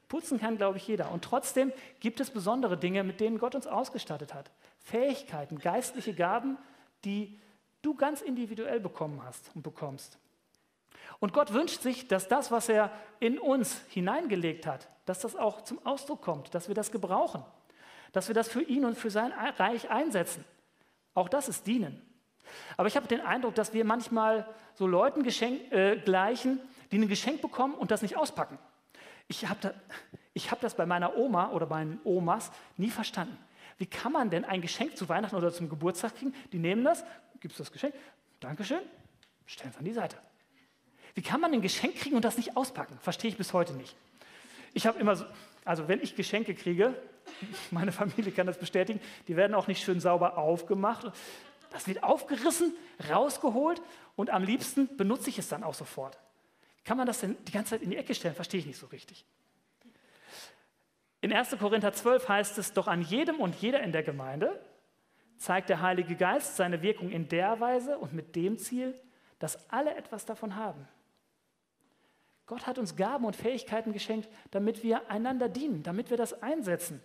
Putzen 0.09 0.41
kann, 0.41 0.57
glaube 0.57 0.79
ich, 0.79 0.89
jeder. 0.89 1.13
Und 1.13 1.23
trotzdem 1.23 1.73
gibt 2.01 2.21
es 2.21 2.31
besondere 2.31 2.77
Dinge, 2.77 3.05
mit 3.05 3.21
denen 3.21 3.39
Gott 3.39 3.55
uns 3.55 3.67
ausgestattet 3.67 4.35
hat. 4.35 4.51
Fähigkeiten, 4.79 5.59
geistliche 5.59 6.15
Gaben, 6.15 6.57
die 7.05 7.39
du 7.83 7.95
ganz 7.95 8.23
individuell 8.23 8.81
bekommen 8.81 9.23
hast 9.25 9.51
und 9.55 9.63
bekommst. 9.63 10.19
Und 11.21 11.33
Gott 11.33 11.53
wünscht 11.53 11.83
sich, 11.83 12.09
dass 12.09 12.29
das, 12.29 12.51
was 12.51 12.69
er 12.69 12.91
in 13.21 13.39
uns 13.39 13.81
hineingelegt 13.89 14.67
hat, 14.67 14.89
dass 15.05 15.21
das 15.21 15.37
auch 15.37 15.63
zum 15.63 15.85
Ausdruck 15.85 16.23
kommt, 16.23 16.55
dass 16.55 16.69
wir 16.69 16.75
das 16.75 16.91
gebrauchen, 16.93 17.43
dass 18.13 18.29
wir 18.29 18.35
das 18.35 18.49
für 18.49 18.63
ihn 18.63 18.85
und 18.85 18.97
für 18.97 19.11
sein 19.11 19.33
Reich 19.33 19.91
einsetzen. 19.91 20.45
Auch 21.15 21.29
das 21.29 21.49
ist 21.49 21.67
Dienen. 21.67 22.03
Aber 22.77 22.89
ich 22.89 22.97
habe 22.97 23.09
den 23.09 23.21
Eindruck, 23.21 23.55
dass 23.55 23.73
wir 23.75 23.85
manchmal 23.85 24.47
so 24.75 24.87
Leuten 24.87 25.23
geschenk, 25.23 25.73
äh, 25.73 25.97
gleichen, 25.97 26.61
die 26.91 26.99
ein 26.99 27.09
Geschenk 27.09 27.43
bekommen 27.43 27.75
und 27.75 27.91
das 27.91 28.03
nicht 28.03 28.17
auspacken. 28.17 28.59
Ich 29.27 29.47
habe 29.47 29.59
da, 29.61 29.73
hab 30.51 30.61
das 30.61 30.75
bei 30.75 30.87
meiner 30.87 31.17
Oma 31.17 31.51
oder 31.51 31.67
meinen 31.67 32.01
Omas 32.05 32.51
nie 32.77 32.91
verstanden. 32.91 33.37
Wie 33.77 33.87
kann 33.87 34.13
man 34.13 34.31
denn 34.31 34.45
ein 34.45 34.61
Geschenk 34.61 34.97
zu 34.97 35.09
Weihnachten 35.09 35.37
oder 35.37 35.53
zum 35.53 35.69
Geburtstag 35.69 36.17
kriegen? 36.17 36.35
Die 36.53 36.59
nehmen 36.59 36.85
das, 36.85 37.05
gibt 37.41 37.53
es 37.53 37.59
das 37.59 37.71
Geschenk, 37.71 37.95
Dankeschön, 38.41 38.81
stellen 39.47 39.71
es 39.71 39.79
an 39.79 39.85
die 39.85 39.93
Seite. 39.93 40.17
Wie 41.19 41.23
kann 41.23 41.41
man 41.41 41.53
ein 41.53 41.63
Geschenk 41.63 41.97
kriegen 41.97 42.15
und 42.15 42.25
das 42.25 42.37
nicht 42.37 42.57
auspacken? 42.57 42.97
Verstehe 43.03 43.29
ich 43.29 43.37
bis 43.37 43.53
heute 43.53 43.73
nicht. 43.73 43.97
Ich 44.73 44.87
habe 44.87 45.01
immer 45.01 45.17
so, 45.17 45.25
also 45.65 45.89
wenn 45.89 46.01
ich 46.01 46.15
Geschenke 46.15 46.55
kriege, 46.55 46.95
meine 47.73 47.91
Familie 47.91 48.31
kann 48.31 48.47
das 48.47 48.57
bestätigen, 48.57 49.01
die 49.27 49.35
werden 49.35 49.53
auch 49.57 49.67
nicht 49.67 49.83
schön 49.83 49.99
sauber 49.99 50.39
aufgemacht. 50.39 51.11
Das 51.73 51.89
wird 51.89 52.05
aufgerissen, 52.05 52.73
rausgeholt 53.11 53.83
und 54.15 54.31
am 54.31 54.45
liebsten 54.45 54.97
benutze 54.97 55.31
ich 55.31 55.41
es 55.41 55.49
dann 55.49 55.65
auch 55.65 55.75
sofort. 55.75 56.17
Kann 56.85 56.97
man 56.97 57.09
das 57.09 57.19
denn 57.19 57.37
die 57.49 57.51
ganze 57.51 57.71
Zeit 57.71 57.83
in 57.83 57.91
die 57.91 57.97
Ecke 57.97 58.15
stellen? 58.15 58.37
Verstehe 58.37 58.61
ich 58.61 58.67
nicht 58.67 58.79
so 58.79 58.87
richtig. 58.87 59.25
In 61.21 61.33
1. 61.33 61.57
Korinther 61.59 61.93
12 61.93 62.29
heißt 62.29 62.59
es, 62.59 62.75
doch 62.75 62.87
an 62.87 63.03
jedem 63.03 63.41
und 63.41 63.57
jeder 63.57 63.83
in 63.83 63.91
der 63.91 64.05
Gemeinde 64.05 64.57
zeigt 65.37 65.69
der 65.69 65.83
Heilige 65.83 66.15
Geist 66.15 66.55
seine 66.55 66.81
Wirkung 66.81 67.11
in 67.11 67.29
der 67.29 67.59
Weise 67.59 67.99
und 67.99 68.13
mit 68.13 68.37
dem 68.37 68.57
Ziel, 68.57 68.95
dass 69.41 69.69
alle 69.69 69.97
etwas 69.97 70.25
davon 70.25 70.55
haben. 70.55 70.87
Gott 72.49 72.67
hat 72.67 72.79
uns 72.79 72.97
Gaben 72.97 73.27
und 73.27 73.37
Fähigkeiten 73.37 73.93
geschenkt, 73.93 74.29
damit 74.51 74.83
wir 74.83 75.11
einander 75.11 75.49
dienen, 75.51 75.83
damit 75.83 76.09
wir 76.09 76.17
das 76.17 76.43
einsetzen. 76.43 77.01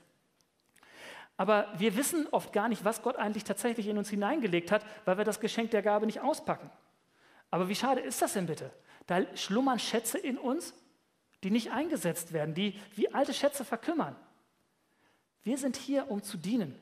Aber 1.35 1.67
wir 1.77 1.97
wissen 1.97 2.27
oft 2.31 2.53
gar 2.53 2.69
nicht, 2.69 2.85
was 2.85 3.01
Gott 3.01 3.17
eigentlich 3.17 3.43
tatsächlich 3.43 3.87
in 3.87 3.97
uns 3.97 4.09
hineingelegt 4.09 4.71
hat, 4.71 4.85
weil 5.03 5.17
wir 5.17 5.25
das 5.25 5.41
Geschenk 5.41 5.71
der 5.71 5.81
Gabe 5.81 6.05
nicht 6.05 6.21
auspacken. 6.21 6.69
Aber 7.51 7.67
wie 7.67 7.75
schade 7.75 7.99
ist 7.99 8.21
das 8.21 8.33
denn 8.33 8.45
bitte? 8.45 8.71
Da 9.05 9.21
schlummern 9.35 9.79
Schätze 9.79 10.17
in 10.17 10.37
uns, 10.37 10.73
die 11.43 11.51
nicht 11.51 11.71
eingesetzt 11.71 12.31
werden, 12.31 12.55
die 12.55 12.79
wie 12.95 13.13
alte 13.13 13.33
Schätze 13.33 13.65
verkümmern. 13.65 14.15
Wir 15.43 15.57
sind 15.57 15.75
hier, 15.75 16.09
um 16.09 16.23
zu 16.23 16.37
dienen. 16.37 16.79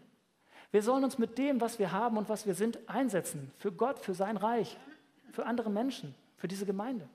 Wir 0.69 0.83
sollen 0.83 1.03
uns 1.03 1.17
mit 1.17 1.39
dem, 1.39 1.59
was 1.61 1.79
wir 1.79 1.91
haben 1.91 2.17
und 2.17 2.29
was 2.29 2.45
wir 2.45 2.53
sind, 2.53 2.77
einsetzen. 2.87 3.51
Für 3.57 3.71
Gott, 3.71 3.97
für 3.97 4.13
sein 4.13 4.37
Reich, 4.37 4.77
für 5.31 5.47
andere 5.47 5.71
Menschen, 5.71 6.13
für 6.37 6.47
diese 6.47 6.67
Gemeinde. 6.67 7.09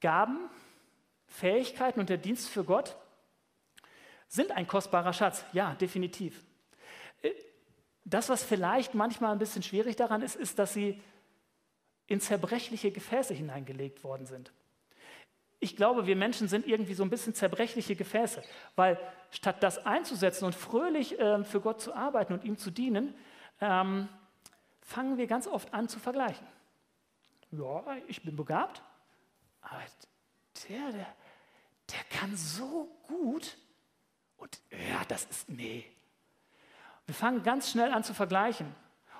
Gaben, 0.00 0.48
Fähigkeiten 1.26 2.00
und 2.00 2.08
der 2.08 2.18
Dienst 2.18 2.48
für 2.48 2.64
Gott 2.64 2.96
sind 4.28 4.52
ein 4.52 4.66
kostbarer 4.66 5.12
Schatz. 5.12 5.44
Ja, 5.52 5.74
definitiv. 5.74 6.44
Äh, 7.22 7.30
das, 8.04 8.28
was 8.28 8.42
vielleicht 8.42 8.94
manchmal 8.94 9.32
ein 9.32 9.38
bisschen 9.38 9.62
schwierig 9.62 9.96
daran 9.96 10.22
ist, 10.22 10.36
ist, 10.36 10.58
dass 10.58 10.72
sie 10.72 11.00
in 12.06 12.20
zerbrechliche 12.20 12.90
Gefäße 12.90 13.34
hineingelegt 13.34 14.02
worden 14.02 14.26
sind. 14.26 14.52
Ich 15.60 15.76
glaube, 15.76 16.06
wir 16.06 16.16
Menschen 16.16 16.48
sind 16.48 16.66
irgendwie 16.66 16.94
so 16.94 17.04
ein 17.04 17.10
bisschen 17.10 17.34
zerbrechliche 17.34 17.94
Gefäße, 17.94 18.42
weil 18.76 18.98
statt 19.30 19.62
das 19.62 19.84
einzusetzen 19.84 20.46
und 20.46 20.54
fröhlich 20.54 21.18
äh, 21.18 21.44
für 21.44 21.60
Gott 21.60 21.80
zu 21.80 21.94
arbeiten 21.94 22.32
und 22.32 22.44
ihm 22.44 22.56
zu 22.56 22.70
dienen, 22.70 23.14
ähm, 23.60 24.08
fangen 24.80 25.18
wir 25.18 25.26
ganz 25.26 25.46
oft 25.46 25.72
an 25.74 25.88
zu 25.88 25.98
vergleichen. 25.98 26.46
Ja, 27.52 27.84
ich 28.08 28.22
bin 28.22 28.36
begabt, 28.36 28.82
aber 29.60 29.82
der, 30.68 30.92
der, 30.92 31.14
der 31.90 32.04
kann 32.10 32.36
so 32.36 32.88
gut 33.06 33.56
und 34.36 34.60
ja, 34.70 35.02
das 35.08 35.24
ist, 35.26 35.48
nee. 35.48 35.84
Wir 37.06 37.14
fangen 37.14 37.42
ganz 37.42 37.70
schnell 37.70 37.92
an 37.92 38.04
zu 38.04 38.14
vergleichen. 38.14 38.74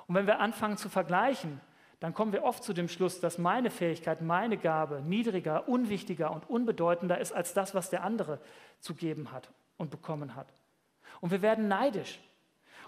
Und 0.06 0.14
wenn 0.14 0.26
wir 0.26 0.40
anfangen 0.40 0.76
zu 0.76 0.88
vergleichen, 0.88 1.60
dann 2.00 2.14
kommen 2.14 2.32
wir 2.32 2.44
oft 2.44 2.64
zu 2.64 2.72
dem 2.72 2.88
Schluss, 2.88 3.20
dass 3.20 3.36
meine 3.36 3.70
Fähigkeit, 3.70 4.22
meine 4.22 4.56
Gabe 4.56 5.02
niedriger, 5.02 5.68
unwichtiger 5.68 6.32
und 6.32 6.48
unbedeutender 6.48 7.18
ist 7.18 7.32
als 7.32 7.52
das, 7.52 7.74
was 7.74 7.90
der 7.90 8.02
andere 8.02 8.40
zu 8.80 8.94
geben 8.94 9.32
hat 9.32 9.50
und 9.76 9.90
bekommen 9.90 10.34
hat. 10.34 10.48
Und 11.20 11.30
wir 11.30 11.42
werden 11.42 11.68
neidisch. 11.68 12.18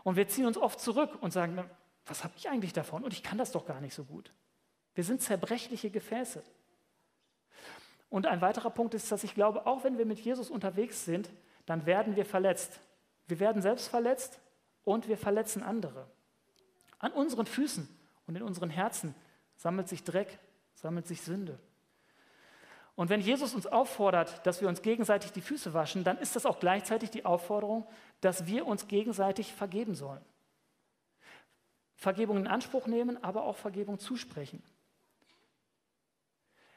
Und 0.03 0.17
wir 0.17 0.27
ziehen 0.29 0.47
uns 0.47 0.57
oft 0.57 0.81
zurück 0.81 1.19
und 1.21 1.33
sagen, 1.33 1.62
was 2.07 2.25
habe 2.25 2.35
ich 2.37 2.49
eigentlich 2.49 2.73
davon? 2.73 3.05
Und 3.05 3.12
ich 3.12 3.23
kann 3.23 3.38
das 3.38 3.53
doch 3.53 3.67
gar 3.67 3.81
nicht 3.81 3.95
so 3.95 4.05
gut. 4.05 4.33
Wir 4.95 5.05
sind 5.05 5.21
zerbrechliche 5.21 5.91
Gefäße. 5.91 6.43
Und 8.12 8.27
ein 8.27 8.42
weiterer 8.42 8.68
Punkt 8.68 8.92
ist, 8.92 9.11
dass 9.11 9.25
ich 9.25 9.35
glaube, 9.35 9.66
auch 9.66 9.85
wenn 9.85 9.96
wir 9.96 10.05
mit 10.05 10.20
Jesus 10.20 10.51
unterwegs 10.51 11.07
sind, 11.07 11.31
dann 11.64 11.87
werden 11.87 12.14
wir 12.14 12.27
verletzt. 12.27 12.79
Wir 13.27 13.40
werden 13.40 13.62
selbst 13.62 13.88
verletzt 13.88 14.38
und 14.85 15.09
wir 15.09 15.16
verletzen 15.16 15.62
andere. 15.62 16.07
An 16.98 17.11
unseren 17.12 17.46
Füßen 17.46 17.88
und 18.27 18.37
in 18.37 18.42
unseren 18.42 18.68
Herzen 18.68 19.14
sammelt 19.57 19.88
sich 19.88 20.05
Dreck, 20.05 20.38
sammelt 20.75 21.07
sich 21.07 21.22
Sünde. 21.22 21.59
Und 22.96 23.09
wenn 23.09 23.22
Jesus 23.22 23.55
uns 23.55 23.66
auffordert, 23.66 24.46
dass 24.46 24.61
wir 24.61 24.68
uns 24.68 24.83
gegenseitig 24.83 25.33
die 25.33 25.40
Füße 25.40 25.72
waschen, 25.72 26.05
dann 26.05 26.18
ist 26.18 26.37
das 26.37 26.44
auch 26.44 26.61
gleichzeitig 26.61 27.09
die 27.09 27.25
Aufforderung, 27.25 27.87
dass 28.20 28.46
wir 28.46 28.66
uns 28.66 28.88
gegenseitig 28.88 29.55
vergeben 29.55 29.94
sollen. 29.94 30.20
Vergebung 31.94 32.37
in 32.37 32.46
Anspruch 32.46 32.87
nehmen, 32.87 33.25
aber 33.25 33.44
auch 33.44 33.57
Vergebung 33.57 33.98
zusprechen. 33.98 34.62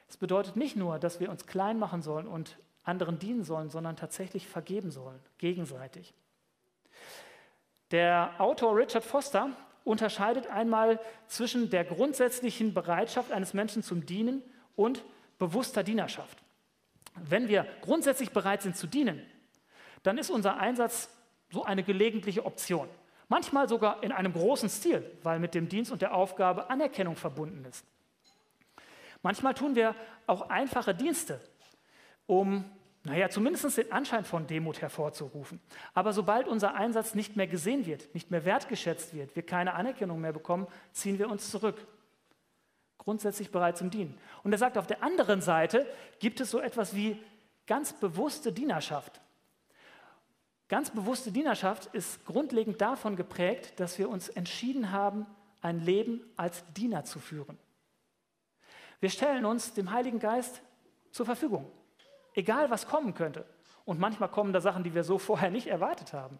Es 0.08 0.16
bedeutet 0.16 0.56
nicht 0.56 0.76
nur, 0.76 0.98
dass 0.98 1.20
wir 1.20 1.30
uns 1.30 1.46
klein 1.46 1.78
machen 1.78 2.02
sollen 2.02 2.26
und 2.26 2.58
anderen 2.84 3.18
dienen 3.18 3.42
sollen, 3.42 3.70
sondern 3.70 3.96
tatsächlich 3.96 4.46
vergeben 4.46 4.90
sollen, 4.90 5.18
gegenseitig. 5.38 6.14
Der 7.90 8.34
Autor 8.38 8.76
Richard 8.76 9.04
Foster 9.04 9.50
unterscheidet 9.84 10.48
einmal 10.48 10.98
zwischen 11.28 11.70
der 11.70 11.84
grundsätzlichen 11.84 12.74
Bereitschaft 12.74 13.32
eines 13.32 13.54
Menschen 13.54 13.82
zum 13.82 14.06
Dienen 14.06 14.42
und 14.74 15.04
bewusster 15.38 15.82
Dienerschaft. 15.82 16.38
Wenn 17.14 17.48
wir 17.48 17.66
grundsätzlich 17.82 18.30
bereit 18.30 18.62
sind 18.62 18.76
zu 18.76 18.86
dienen, 18.86 19.22
dann 20.02 20.18
ist 20.18 20.30
unser 20.30 20.58
Einsatz 20.58 21.08
so 21.50 21.64
eine 21.64 21.82
gelegentliche 21.82 22.44
Option. 22.44 22.88
Manchmal 23.28 23.68
sogar 23.68 24.02
in 24.02 24.12
einem 24.12 24.32
großen 24.32 24.68
Stil, 24.68 25.04
weil 25.22 25.38
mit 25.38 25.54
dem 25.54 25.68
Dienst 25.68 25.90
und 25.90 26.02
der 26.02 26.14
Aufgabe 26.14 26.70
Anerkennung 26.70 27.16
verbunden 27.16 27.64
ist. 27.64 27.84
Manchmal 29.26 29.54
tun 29.54 29.74
wir 29.74 29.96
auch 30.28 30.50
einfache 30.50 30.94
Dienste, 30.94 31.40
um 32.26 32.64
naja, 33.02 33.28
zumindest 33.28 33.76
den 33.76 33.90
Anschein 33.90 34.24
von 34.24 34.46
Demut 34.46 34.80
hervorzurufen. 34.80 35.60
Aber 35.94 36.12
sobald 36.12 36.46
unser 36.46 36.76
Einsatz 36.76 37.16
nicht 37.16 37.34
mehr 37.34 37.48
gesehen 37.48 37.86
wird, 37.86 38.14
nicht 38.14 38.30
mehr 38.30 38.44
wertgeschätzt 38.44 39.14
wird, 39.14 39.34
wir 39.34 39.44
keine 39.44 39.74
Anerkennung 39.74 40.20
mehr 40.20 40.32
bekommen, 40.32 40.68
ziehen 40.92 41.18
wir 41.18 41.28
uns 41.28 41.50
zurück. 41.50 41.88
Grundsätzlich 42.98 43.50
bereit 43.50 43.76
zum 43.76 43.90
Dienen. 43.90 44.16
Und 44.44 44.52
er 44.52 44.58
sagt, 44.58 44.78
auf 44.78 44.86
der 44.86 45.02
anderen 45.02 45.40
Seite 45.40 45.88
gibt 46.20 46.38
es 46.38 46.52
so 46.52 46.60
etwas 46.60 46.94
wie 46.94 47.20
ganz 47.66 47.94
bewusste 47.94 48.52
Dienerschaft. 48.52 49.20
Ganz 50.68 50.90
bewusste 50.90 51.32
Dienerschaft 51.32 51.86
ist 51.86 52.24
grundlegend 52.26 52.80
davon 52.80 53.16
geprägt, 53.16 53.80
dass 53.80 53.98
wir 53.98 54.08
uns 54.08 54.28
entschieden 54.28 54.92
haben, 54.92 55.26
ein 55.62 55.80
Leben 55.80 56.20
als 56.36 56.62
Diener 56.74 57.02
zu 57.02 57.18
führen. 57.18 57.58
Wir 59.00 59.10
stellen 59.10 59.44
uns 59.44 59.74
dem 59.74 59.90
Heiligen 59.90 60.18
Geist 60.18 60.62
zur 61.10 61.26
Verfügung. 61.26 61.70
Egal, 62.34 62.70
was 62.70 62.86
kommen 62.86 63.14
könnte. 63.14 63.46
Und 63.84 64.00
manchmal 64.00 64.30
kommen 64.30 64.52
da 64.52 64.60
Sachen, 64.60 64.82
die 64.82 64.94
wir 64.94 65.04
so 65.04 65.18
vorher 65.18 65.50
nicht 65.50 65.68
erwartet 65.68 66.12
haben. 66.12 66.38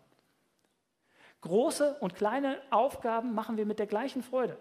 Große 1.42 1.96
und 2.00 2.14
kleine 2.14 2.60
Aufgaben 2.70 3.34
machen 3.34 3.56
wir 3.56 3.66
mit 3.66 3.78
der 3.78 3.86
gleichen 3.86 4.22
Freude. 4.22 4.58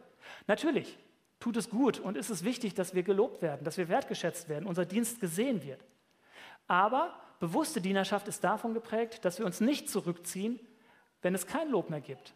Natürlich 0.48 0.98
tut 1.40 1.58
es 1.58 1.70
gut 1.70 2.00
und 2.00 2.18
ist 2.18 2.30
es 2.30 2.44
wichtig, 2.44 2.74
dass 2.74 2.94
wir 2.94 3.04
gelobt 3.04 3.42
werden, 3.42 3.64
dass 3.64 3.78
wir 3.78 3.90
wertgeschätzt 3.90 4.50
werden, 4.50 4.66
unser 4.66 4.86
Dienst 4.86 5.20
gesehen 5.20 5.64
wird. 5.64 5.84
Aber 6.68 7.14
bewusste 7.40 7.82
Dienerschaft 7.82 8.28
ist 8.28 8.44
davon 8.44 8.74
geprägt, 8.74 9.26
dass 9.26 9.40
wir 9.40 9.46
uns 9.46 9.62
nicht 9.62 9.90
zurückziehen, 9.90 10.60
wenn 11.22 11.36
es 11.36 11.48
kein 11.48 11.70
Lob 11.70 11.90
mehr 11.90 12.02
gibt 12.02 12.34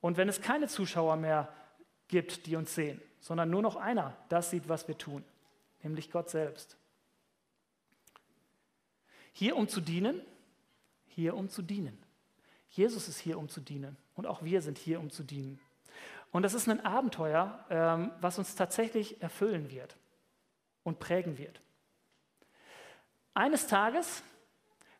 und 0.00 0.16
wenn 0.16 0.28
es 0.28 0.40
keine 0.40 0.68
Zuschauer 0.68 1.16
mehr 1.16 1.48
gibt, 2.08 2.46
die 2.46 2.56
uns 2.56 2.74
sehen, 2.74 3.00
sondern 3.26 3.50
nur 3.50 3.60
noch 3.60 3.74
einer 3.74 4.16
das 4.28 4.50
sieht, 4.50 4.68
was 4.68 4.86
wir 4.86 4.96
tun, 4.96 5.24
nämlich 5.82 6.12
Gott 6.12 6.30
selbst. 6.30 6.76
Hier 9.32 9.56
um 9.56 9.68
zu 9.68 9.80
dienen, 9.80 10.22
hier 11.08 11.34
um 11.34 11.48
zu 11.48 11.62
dienen. 11.62 12.00
Jesus 12.70 13.08
ist 13.08 13.18
hier, 13.18 13.36
um 13.36 13.48
zu 13.48 13.60
dienen. 13.60 13.96
Und 14.14 14.28
auch 14.28 14.44
wir 14.44 14.62
sind 14.62 14.78
hier, 14.78 15.00
um 15.00 15.10
zu 15.10 15.24
dienen. 15.24 15.58
Und 16.30 16.44
das 16.44 16.54
ist 16.54 16.68
ein 16.68 16.86
Abenteuer, 16.86 17.64
ähm, 17.68 18.12
was 18.20 18.38
uns 18.38 18.54
tatsächlich 18.54 19.20
erfüllen 19.20 19.72
wird 19.72 19.96
und 20.84 21.00
prägen 21.00 21.36
wird. 21.36 21.60
Eines 23.34 23.66
Tages 23.66 24.22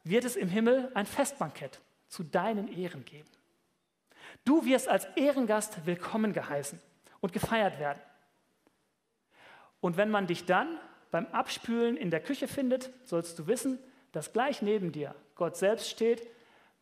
wird 0.03 0.25
es 0.25 0.35
im 0.35 0.49
Himmel 0.49 0.91
ein 0.95 1.07
Festbankett 1.07 1.81
zu 2.09 2.25
deinen 2.25 2.67
Ehren 2.77 3.05
geben. 3.05 3.31
Du 4.45 4.65
wirst 4.65 4.89
als 4.89 5.05
Ehrengast 5.15 5.87
willkommen 5.87 6.33
geheißen 6.33 6.81
und 7.21 7.33
gefeiert 7.33 7.79
werden. 7.79 8.01
Und 9.81 9.97
wenn 9.97 10.11
man 10.11 10.27
dich 10.27 10.45
dann 10.45 10.79
beim 11.11 11.27
Abspülen 11.27 11.97
in 11.97 12.11
der 12.11 12.21
Küche 12.21 12.49
findet, 12.49 12.91
sollst 13.05 13.39
du 13.39 13.47
wissen, 13.47 13.79
dass 14.13 14.33
gleich 14.33 14.63
neben 14.63 14.93
dir 14.93 15.15
Gott 15.35 15.57
selbst 15.57 15.91
steht 15.91 16.27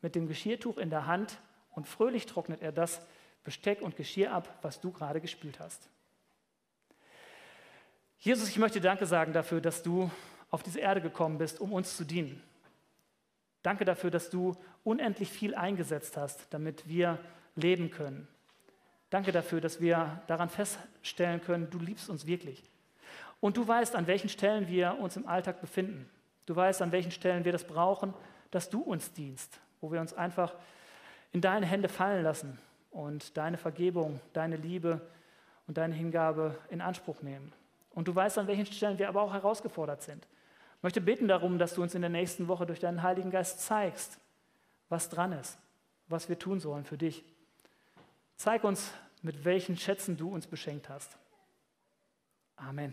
mit 0.02 0.14
dem 0.14 0.28
Geschirrtuch 0.28 0.78
in 0.78 0.90
der 0.90 1.06
Hand 1.06 1.38
und 1.70 1.88
fröhlich 1.88 2.26
trocknet 2.26 2.62
er 2.62 2.72
das 2.72 3.00
Besteck 3.42 3.82
und 3.82 3.96
Geschirr 3.96 4.32
ab, 4.32 4.58
was 4.62 4.80
du 4.80 4.92
gerade 4.92 5.20
gespült 5.20 5.60
hast. 5.60 5.88
Jesus, 8.18 8.48
ich 8.48 8.58
möchte 8.58 8.80
Danke 8.80 9.06
sagen 9.06 9.32
dafür, 9.32 9.60
dass 9.60 9.82
du 9.82 10.10
auf 10.50 10.62
diese 10.62 10.80
Erde 10.80 11.00
gekommen 11.00 11.36
bist, 11.36 11.60
um 11.60 11.72
uns 11.72 11.96
zu 11.96 12.04
dienen. 12.04 12.42
Danke 13.62 13.84
dafür, 13.84 14.10
dass 14.10 14.30
du 14.30 14.56
unendlich 14.82 15.28
viel 15.28 15.54
eingesetzt 15.54 16.16
hast, 16.16 16.46
damit 16.50 16.88
wir 16.88 17.18
leben 17.56 17.90
können. 17.90 18.28
Danke 19.10 19.32
dafür, 19.32 19.60
dass 19.60 19.80
wir 19.80 20.22
daran 20.26 20.48
feststellen 20.48 21.40
können, 21.40 21.70
du 21.70 21.78
liebst 21.78 22.08
uns 22.08 22.26
wirklich. 22.26 22.62
Und 23.40 23.56
du 23.56 23.66
weißt, 23.66 23.94
an 23.94 24.06
welchen 24.06 24.28
Stellen 24.28 24.68
wir 24.68 24.98
uns 24.98 25.16
im 25.16 25.26
Alltag 25.26 25.60
befinden. 25.60 26.08
Du 26.46 26.56
weißt, 26.56 26.82
an 26.82 26.92
welchen 26.92 27.10
Stellen 27.10 27.44
wir 27.44 27.52
das 27.52 27.64
brauchen, 27.64 28.14
dass 28.50 28.70
du 28.70 28.80
uns 28.80 29.12
dienst, 29.12 29.58
wo 29.80 29.92
wir 29.92 30.00
uns 30.00 30.14
einfach 30.14 30.54
in 31.32 31.40
deine 31.40 31.66
Hände 31.66 31.88
fallen 31.88 32.22
lassen 32.22 32.58
und 32.90 33.36
deine 33.36 33.56
Vergebung, 33.56 34.20
deine 34.32 34.56
Liebe 34.56 35.00
und 35.66 35.76
deine 35.76 35.94
Hingabe 35.94 36.56
in 36.70 36.80
Anspruch 36.80 37.22
nehmen. 37.22 37.52
Und 37.90 38.08
du 38.08 38.14
weißt, 38.14 38.38
an 38.38 38.46
welchen 38.46 38.66
Stellen 38.66 38.98
wir 38.98 39.08
aber 39.08 39.22
auch 39.22 39.32
herausgefordert 39.32 40.02
sind. 40.02 40.26
Ich 40.76 40.82
möchte 40.82 41.00
beten 41.00 41.28
darum, 41.28 41.58
dass 41.58 41.74
du 41.74 41.82
uns 41.82 41.94
in 41.94 42.02
der 42.02 42.10
nächsten 42.10 42.48
Woche 42.48 42.66
durch 42.66 42.80
deinen 42.80 43.02
Heiligen 43.02 43.30
Geist 43.30 43.60
zeigst, 43.60 44.18
was 44.88 45.08
dran 45.08 45.32
ist, 45.32 45.58
was 46.08 46.28
wir 46.28 46.38
tun 46.38 46.60
sollen 46.60 46.84
für 46.84 46.98
dich. 46.98 47.24
Zeig 48.36 48.64
uns, 48.64 48.92
mit 49.22 49.44
welchen 49.44 49.76
Schätzen 49.76 50.16
du 50.16 50.32
uns 50.32 50.46
beschenkt 50.46 50.88
hast. 50.88 51.16
Amen. 52.56 52.92